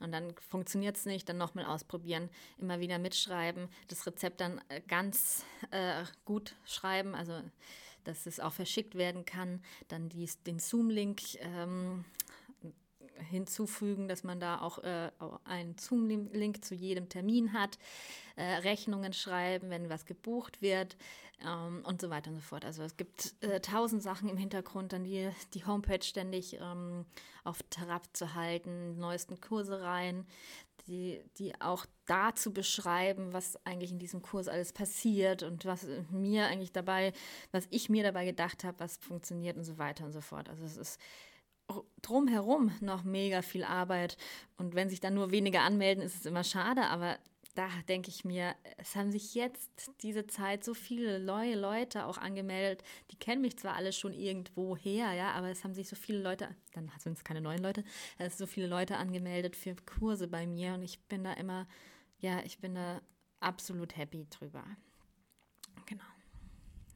Und 0.00 0.12
dann 0.12 0.34
funktioniert 0.48 0.96
es 0.96 1.06
nicht, 1.06 1.28
dann 1.28 1.38
nochmal 1.38 1.66
ausprobieren, 1.66 2.30
immer 2.58 2.80
wieder 2.80 2.98
mitschreiben, 2.98 3.68
das 3.88 4.06
Rezept 4.06 4.40
dann 4.40 4.60
äh, 4.68 4.80
ganz 4.88 5.44
äh, 5.70 6.04
gut 6.24 6.54
schreiben, 6.64 7.14
also 7.14 7.40
dass 8.04 8.26
es 8.26 8.40
auch 8.40 8.52
verschickt 8.52 8.94
werden 8.94 9.24
kann, 9.24 9.62
dann 9.88 10.08
dies, 10.08 10.42
den 10.42 10.58
Zoom-Link 10.58 11.20
ähm, 11.40 12.04
hinzufügen, 13.28 14.08
dass 14.08 14.24
man 14.24 14.40
da 14.40 14.60
auch 14.60 14.78
äh, 14.78 15.10
einen 15.44 15.76
Zoom-Link 15.76 16.64
zu 16.64 16.74
jedem 16.74 17.08
Termin 17.08 17.52
hat, 17.52 17.78
äh, 18.36 18.42
Rechnungen 18.42 19.12
schreiben, 19.12 19.68
wenn 19.70 19.90
was 19.90 20.06
gebucht 20.06 20.62
wird 20.62 20.96
ähm, 21.46 21.82
und 21.84 22.00
so 22.00 22.10
weiter 22.10 22.30
und 22.30 22.36
so 22.36 22.42
fort. 22.42 22.64
Also 22.64 22.82
es 22.82 22.96
gibt 22.96 23.34
äh, 23.40 23.60
tausend 23.60 24.02
Sachen 24.02 24.28
im 24.28 24.36
Hintergrund, 24.36 24.92
dann 24.92 25.04
die, 25.04 25.30
die 25.54 25.64
Homepage 25.66 26.02
ständig 26.02 26.58
ähm, 26.60 27.06
auf 27.44 27.62
Trab 27.70 28.04
zu 28.12 28.34
halten, 28.34 28.98
neuesten 28.98 29.40
Kurse 29.40 29.82
rein, 29.82 30.26
die, 30.86 31.22
die 31.38 31.60
auch 31.60 31.86
dazu 32.06 32.52
beschreiben, 32.52 33.32
was 33.32 33.64
eigentlich 33.64 33.92
in 33.92 33.98
diesem 33.98 34.22
Kurs 34.22 34.48
alles 34.48 34.72
passiert 34.72 35.42
und 35.42 35.64
was 35.64 35.86
mir 36.10 36.46
eigentlich 36.46 36.72
dabei, 36.72 37.12
was 37.52 37.66
ich 37.70 37.88
mir 37.88 38.02
dabei 38.02 38.24
gedacht 38.24 38.64
habe, 38.64 38.80
was 38.80 38.96
funktioniert 38.96 39.56
und 39.56 39.64
so 39.64 39.78
weiter 39.78 40.04
und 40.04 40.12
so 40.12 40.20
fort. 40.20 40.48
Also 40.48 40.64
es 40.64 40.76
ist 40.76 41.00
drumherum 42.02 42.72
noch 42.80 43.04
mega 43.04 43.42
viel 43.42 43.64
Arbeit. 43.64 44.16
Und 44.56 44.74
wenn 44.74 44.88
sich 44.88 45.00
dann 45.00 45.14
nur 45.14 45.30
wenige 45.30 45.60
anmelden, 45.60 46.02
ist 46.02 46.16
es 46.16 46.26
immer 46.26 46.44
schade. 46.44 46.82
Aber 46.82 47.18
da 47.60 47.68
denke 47.88 48.08
ich 48.08 48.24
mir, 48.24 48.56
es 48.78 48.96
haben 48.96 49.12
sich 49.12 49.34
jetzt 49.34 49.92
diese 50.02 50.26
Zeit 50.26 50.64
so 50.64 50.72
viele 50.72 51.20
neue 51.20 51.56
Leute 51.56 52.06
auch 52.06 52.16
angemeldet. 52.16 52.82
Die 53.10 53.18
kennen 53.18 53.42
mich 53.42 53.58
zwar 53.58 53.74
alle 53.74 53.92
schon 53.92 54.14
irgendwo 54.14 54.78
her, 54.78 55.12
ja, 55.12 55.32
aber 55.32 55.50
es 55.50 55.62
haben 55.62 55.74
sich 55.74 55.86
so 55.86 55.94
viele 55.94 56.22
Leute, 56.22 56.56
dann 56.72 56.90
sind 56.98 57.18
es 57.18 57.22
keine 57.22 57.42
neuen 57.42 57.62
Leute, 57.62 57.84
es 58.16 58.38
so 58.38 58.46
viele 58.46 58.66
Leute 58.66 58.96
angemeldet 58.96 59.56
für 59.56 59.76
Kurse 59.76 60.26
bei 60.26 60.46
mir 60.46 60.72
und 60.72 60.82
ich 60.82 61.00
bin 61.00 61.22
da 61.22 61.34
immer, 61.34 61.68
ja, 62.20 62.40
ich 62.44 62.60
bin 62.60 62.76
da 62.76 63.02
absolut 63.40 63.94
happy 63.94 64.26
drüber. 64.30 64.64
Genau. 65.84 66.04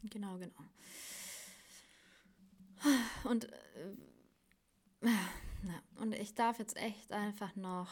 Genau, 0.05 0.39
genau. 0.39 0.65
Und 3.25 3.53
äh, 3.53 3.93
ja, 5.03 5.83
und 5.97 6.15
ich 6.15 6.35
darf 6.35 6.59
jetzt 6.59 6.79
echt 6.79 7.13
einfach 7.13 7.55
noch, 7.55 7.91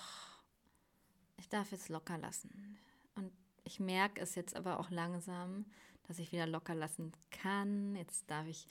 ich 1.43 1.49
darf 1.49 1.73
jetzt 1.73 1.89
locker 1.89 2.19
lassen. 2.19 2.79
Und 3.17 3.33
ich 3.65 3.81
merke 3.81 4.21
es 4.21 4.37
jetzt 4.37 4.55
aber 4.55 4.79
auch 4.79 4.91
langsam, 4.91 5.67
dass 6.07 6.21
ich 6.21 6.31
wieder 6.31 6.47
locker 6.47 6.77
lassen 6.77 7.13
kann. 7.33 7.97
Jetzt 7.97 8.31
darf 8.31 8.47
ich 8.47 8.69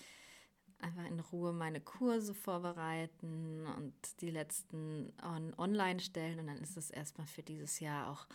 einfach 0.80 1.06
in 1.06 1.20
Ruhe 1.20 1.52
meine 1.52 1.82
Kurse 1.82 2.34
vorbereiten 2.34 3.68
und 3.76 3.94
die 4.22 4.32
letzten 4.32 5.12
on 5.22 5.54
online 5.58 6.00
stellen. 6.00 6.40
Und 6.40 6.48
dann 6.48 6.60
ist 6.60 6.78
es 6.78 6.90
erstmal 6.90 7.28
für 7.28 7.44
dieses 7.44 7.82
Jahr 7.82 8.10
auch 8.10 8.26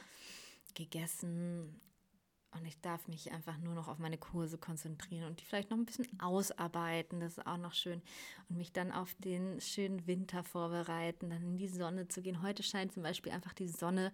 gegessen. 0.75 1.81
Und 2.59 2.66
ich 2.66 2.81
darf 2.81 3.09
mich 3.09 3.33
einfach 3.33 3.59
nur 3.59 3.75
noch 3.75 3.88
auf 3.88 3.99
meine 3.99 4.19
Kurse 4.19 4.59
konzentrieren 4.59 5.27
und 5.27 5.40
die 5.40 5.45
vielleicht 5.45 5.71
noch 5.71 5.77
ein 5.77 5.85
bisschen 5.85 6.21
ausarbeiten. 6.21 7.21
Das 7.21 7.38
ist 7.38 7.47
auch 7.47 7.57
noch 7.57 7.75
schön. 7.75 8.03
Und 8.49 8.57
mich 8.57 8.73
dann 8.73 8.92
auf 8.92 9.14
den 9.19 9.61
schönen 9.61 10.07
Winter 10.07 10.42
vorbereiten, 10.42 11.31
dann 11.31 11.42
in 11.42 11.57
die 11.59 11.69
Sonne 11.69 12.09
zu 12.09 12.23
gehen. 12.23 12.42
Heute 12.42 12.62
scheint 12.62 12.92
zum 12.92 13.03
Beispiel 13.03 13.33
einfach 13.33 13.53
die 13.53 13.69
Sonne. 13.69 14.12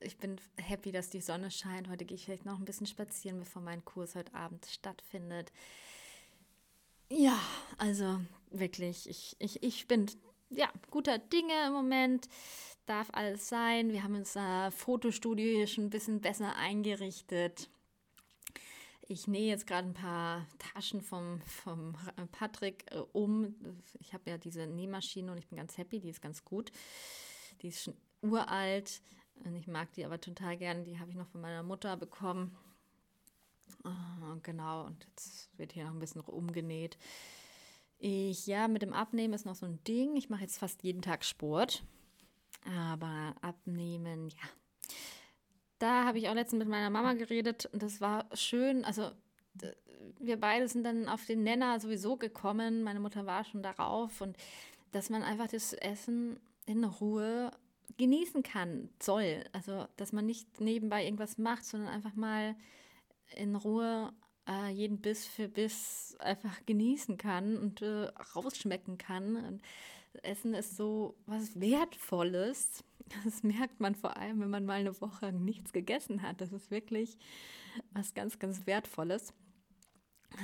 Äh, 0.00 0.06
ich 0.06 0.16
bin 0.16 0.40
happy, 0.56 0.92
dass 0.92 1.10
die 1.10 1.20
Sonne 1.20 1.50
scheint. 1.50 1.88
Heute 1.88 2.04
gehe 2.04 2.16
ich 2.16 2.24
vielleicht 2.24 2.46
noch 2.46 2.58
ein 2.58 2.64
bisschen 2.64 2.86
spazieren, 2.86 3.38
bevor 3.38 3.62
mein 3.62 3.84
Kurs 3.84 4.14
heute 4.14 4.34
Abend 4.34 4.66
stattfindet. 4.66 5.52
Ja, 7.10 7.38
also 7.78 8.20
wirklich, 8.50 9.08
ich, 9.08 9.36
ich, 9.38 9.62
ich 9.62 9.86
bin 9.86 10.06
ja 10.56 10.70
guter 10.90 11.18
Dinge 11.18 11.66
im 11.66 11.72
Moment 11.72 12.28
darf 12.86 13.08
alles 13.12 13.48
sein. 13.48 13.92
Wir 13.92 14.02
haben 14.02 14.14
unser 14.14 14.70
Fotostudio 14.70 15.56
hier 15.56 15.66
schon 15.66 15.84
ein 15.84 15.90
bisschen 15.90 16.20
besser 16.20 16.56
eingerichtet. 16.56 17.70
Ich 19.06 19.26
nähe 19.26 19.48
jetzt 19.48 19.66
gerade 19.66 19.88
ein 19.88 19.94
paar 19.94 20.46
Taschen 20.58 21.02
vom, 21.02 21.40
vom 21.42 21.94
Patrick 22.32 22.86
äh, 22.90 22.98
um. 23.12 23.54
Ich 24.00 24.14
habe 24.14 24.30
ja 24.30 24.38
diese 24.38 24.66
Nähmaschine 24.66 25.30
und 25.30 25.38
ich 25.38 25.48
bin 25.48 25.58
ganz 25.58 25.76
happy, 25.76 26.00
die 26.00 26.08
ist 26.08 26.22
ganz 26.22 26.44
gut. 26.44 26.72
Die 27.60 27.68
ist 27.68 27.82
schon 27.82 27.96
uralt 28.22 29.02
und 29.44 29.54
ich 29.56 29.66
mag 29.66 29.92
die 29.92 30.04
aber 30.04 30.20
total 30.20 30.56
gerne. 30.56 30.84
Die 30.84 30.98
habe 30.98 31.10
ich 31.10 31.16
noch 31.16 31.28
von 31.28 31.42
meiner 31.42 31.62
Mutter 31.62 31.96
bekommen. 31.96 32.56
Oh, 33.84 34.36
genau, 34.42 34.86
und 34.86 35.04
jetzt 35.04 35.50
wird 35.58 35.72
hier 35.72 35.84
noch 35.84 35.92
ein 35.92 35.98
bisschen 35.98 36.22
umgenäht. 36.22 36.96
Ich, 38.06 38.46
ja, 38.46 38.68
mit 38.68 38.82
dem 38.82 38.92
Abnehmen 38.92 39.32
ist 39.32 39.46
noch 39.46 39.54
so 39.54 39.64
ein 39.64 39.82
Ding. 39.84 40.14
Ich 40.16 40.28
mache 40.28 40.42
jetzt 40.42 40.58
fast 40.58 40.82
jeden 40.82 41.00
Tag 41.00 41.24
Sport. 41.24 41.82
Aber 42.66 43.34
abnehmen, 43.40 44.28
ja. 44.28 44.96
Da 45.78 46.04
habe 46.04 46.18
ich 46.18 46.28
auch 46.28 46.34
letztens 46.34 46.58
mit 46.58 46.68
meiner 46.68 46.90
Mama 46.90 47.14
geredet 47.14 47.64
und 47.72 47.82
das 47.82 48.02
war 48.02 48.26
schön. 48.34 48.84
Also 48.84 49.10
wir 50.18 50.38
beide 50.38 50.68
sind 50.68 50.84
dann 50.84 51.08
auf 51.08 51.24
den 51.24 51.44
Nenner 51.44 51.80
sowieso 51.80 52.18
gekommen. 52.18 52.82
Meine 52.82 53.00
Mutter 53.00 53.24
war 53.24 53.42
schon 53.42 53.62
darauf 53.62 54.20
und 54.20 54.36
dass 54.92 55.08
man 55.08 55.22
einfach 55.22 55.48
das 55.48 55.72
Essen 55.72 56.38
in 56.66 56.84
Ruhe 56.84 57.52
genießen 57.96 58.42
kann, 58.42 58.90
soll. 59.00 59.44
Also, 59.52 59.86
dass 59.96 60.12
man 60.12 60.26
nicht 60.26 60.60
nebenbei 60.60 61.04
irgendwas 61.04 61.38
macht, 61.38 61.64
sondern 61.64 61.88
einfach 61.88 62.16
mal 62.16 62.54
in 63.34 63.56
Ruhe 63.56 64.12
äh, 64.48 64.70
jeden 64.70 65.00
Biss 65.00 65.26
für 65.26 65.48
Biss 65.48 66.16
einfach 66.20 66.64
genießen 66.66 67.16
kann 67.16 67.56
und 67.56 67.82
äh, 67.82 68.08
rausschmecken 68.34 68.98
kann. 68.98 69.36
Und 69.36 69.62
Essen 70.22 70.54
ist 70.54 70.76
so 70.76 71.16
was 71.26 71.60
Wertvolles. 71.60 72.84
Das 73.22 73.42
merkt 73.42 73.80
man 73.80 73.94
vor 73.94 74.16
allem, 74.16 74.40
wenn 74.40 74.48
man 74.48 74.64
mal 74.64 74.80
eine 74.80 74.98
Woche 75.02 75.30
nichts 75.30 75.74
gegessen 75.74 76.22
hat. 76.22 76.40
Das 76.40 76.52
ist 76.52 76.70
wirklich 76.70 77.18
was 77.92 78.14
ganz, 78.14 78.38
ganz 78.38 78.66
Wertvolles. 78.66 79.34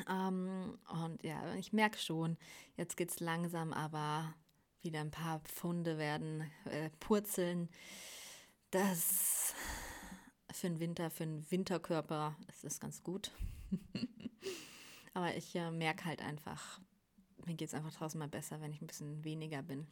Ähm, 0.06 0.78
und 1.06 1.22
ja, 1.22 1.54
ich 1.54 1.72
merke 1.72 1.96
schon, 1.96 2.36
jetzt 2.76 2.98
geht 2.98 3.10
es 3.10 3.18
langsam, 3.18 3.72
aber 3.72 4.34
wieder 4.82 5.00
ein 5.00 5.10
paar 5.10 5.40
Pfunde 5.40 5.96
werden 5.96 6.50
äh, 6.66 6.90
purzeln. 7.00 7.70
Das 8.70 9.54
für 10.52 10.68
den 10.68 10.80
Winter, 10.80 11.10
für 11.10 11.24
den 11.24 11.50
Winterkörper 11.50 12.36
ist 12.48 12.64
es 12.64 12.80
ganz 12.80 13.02
gut. 13.02 13.32
aber 15.14 15.36
ich 15.36 15.54
äh, 15.54 15.70
merke 15.70 16.04
halt 16.04 16.22
einfach, 16.22 16.80
mir 17.46 17.54
geht 17.54 17.68
es 17.68 17.74
einfach 17.74 17.92
draußen 17.92 18.18
mal 18.18 18.28
besser, 18.28 18.60
wenn 18.60 18.72
ich 18.72 18.80
ein 18.80 18.86
bisschen 18.86 19.24
weniger 19.24 19.62
bin. 19.62 19.86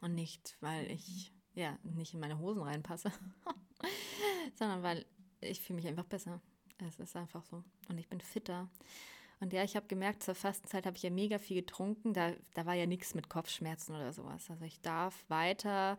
Und 0.00 0.14
nicht, 0.14 0.56
weil 0.60 0.90
ich 0.90 1.32
ja 1.54 1.78
nicht 1.82 2.14
in 2.14 2.20
meine 2.20 2.38
Hosen 2.38 2.62
reinpasse, 2.62 3.12
sondern 4.54 4.82
weil 4.82 5.06
ich 5.40 5.60
fühle 5.60 5.76
mich 5.76 5.86
einfach 5.86 6.04
besser. 6.04 6.40
Es 6.78 6.98
ist 6.98 7.16
einfach 7.16 7.44
so. 7.44 7.62
Und 7.88 7.98
ich 7.98 8.08
bin 8.08 8.20
fitter. 8.20 8.68
Und 9.40 9.52
ja, 9.52 9.64
ich 9.64 9.76
habe 9.76 9.86
gemerkt, 9.86 10.22
zur 10.22 10.34
Fastenzeit 10.34 10.86
habe 10.86 10.96
ich 10.96 11.02
ja 11.02 11.10
mega 11.10 11.38
viel 11.38 11.56
getrunken. 11.56 12.12
Da, 12.14 12.32
da 12.54 12.66
war 12.66 12.74
ja 12.74 12.86
nichts 12.86 13.14
mit 13.14 13.28
Kopfschmerzen 13.28 13.94
oder 13.94 14.12
sowas. 14.12 14.50
Also 14.50 14.64
ich 14.64 14.80
darf 14.80 15.24
weiter 15.28 15.98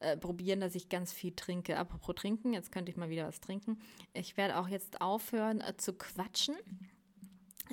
äh, 0.00 0.16
probieren, 0.16 0.60
dass 0.60 0.74
ich 0.74 0.88
ganz 0.88 1.12
viel 1.12 1.32
trinke. 1.34 1.78
Apropos 1.78 2.14
trinken, 2.14 2.52
jetzt 2.52 2.72
könnte 2.72 2.90
ich 2.90 2.96
mal 2.96 3.10
wieder 3.10 3.26
was 3.26 3.40
trinken. 3.40 3.78
Ich 4.12 4.36
werde 4.36 4.58
auch 4.58 4.68
jetzt 4.68 5.00
aufhören 5.00 5.60
äh, 5.60 5.76
zu 5.76 5.92
quatschen. 5.92 6.54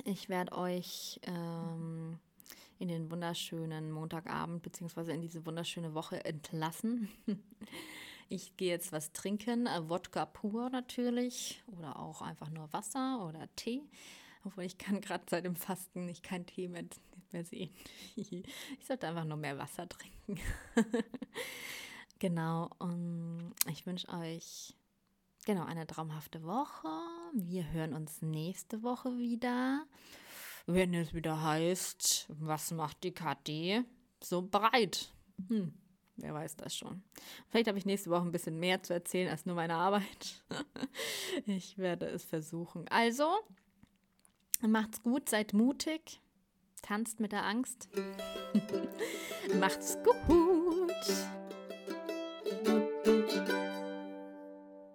Ich 0.04 0.28
werde 0.28 0.52
euch 0.52 1.20
ähm, 1.22 2.18
in 2.78 2.88
den 2.88 3.10
wunderschönen 3.10 3.92
Montagabend 3.92 4.62
beziehungsweise 4.62 5.12
in 5.12 5.20
diese 5.20 5.46
wunderschöne 5.46 5.94
Woche 5.94 6.24
entlassen. 6.24 7.08
Ich 8.30 8.56
gehe 8.56 8.70
jetzt 8.70 8.90
was 8.90 9.12
trinken, 9.12 9.66
äh, 9.66 9.88
Wodka 9.88 10.24
pur 10.24 10.70
natürlich 10.70 11.62
oder 11.66 11.98
auch 11.98 12.22
einfach 12.22 12.48
nur 12.48 12.72
Wasser 12.72 13.24
oder 13.28 13.48
Tee. 13.54 13.82
Obwohl 14.44 14.64
ich 14.64 14.78
kann 14.78 15.00
gerade 15.00 15.24
seit 15.28 15.44
dem 15.44 15.56
Fasten 15.56 16.06
nicht 16.06 16.22
kein 16.22 16.46
Tee 16.46 16.68
mehr, 16.68 16.84
mehr 17.32 17.44
sehen. 17.44 17.70
Ich 18.16 18.44
sollte 18.86 19.08
einfach 19.08 19.24
nur 19.24 19.36
mehr 19.36 19.58
Wasser 19.58 19.88
trinken. 19.88 20.40
genau, 22.24 22.70
und 22.78 23.52
ich 23.70 23.84
wünsche 23.84 24.08
euch 24.08 24.74
genau 25.44 25.64
eine 25.64 25.86
traumhafte 25.86 26.42
Woche. 26.42 26.88
Wir 27.34 27.70
hören 27.70 27.92
uns 27.92 28.22
nächste 28.22 28.82
Woche 28.82 29.18
wieder, 29.18 29.84
wenn 30.64 30.94
es 30.94 31.12
wieder 31.12 31.42
heißt, 31.42 32.28
was 32.30 32.70
macht 32.70 33.04
die 33.04 33.12
Kathi 33.12 33.84
so 34.22 34.40
breit? 34.40 35.12
Hm. 35.48 35.74
Wer 36.16 36.32
weiß 36.32 36.56
das 36.56 36.74
schon. 36.74 37.02
Vielleicht 37.50 37.68
habe 37.68 37.76
ich 37.76 37.84
nächste 37.84 38.08
Woche 38.08 38.22
ein 38.22 38.32
bisschen 38.32 38.58
mehr 38.58 38.82
zu 38.82 38.94
erzählen 38.94 39.28
als 39.28 39.44
nur 39.44 39.56
meine 39.56 39.74
Arbeit. 39.74 40.42
ich 41.46 41.76
werde 41.76 42.06
es 42.06 42.24
versuchen. 42.24 42.88
Also, 42.88 43.28
macht's 44.62 45.02
gut, 45.02 45.28
seid 45.28 45.52
mutig, 45.52 46.22
tanzt 46.80 47.20
mit 47.20 47.32
der 47.32 47.44
Angst. 47.44 47.90
macht's 49.60 49.98
gut. 50.02 51.43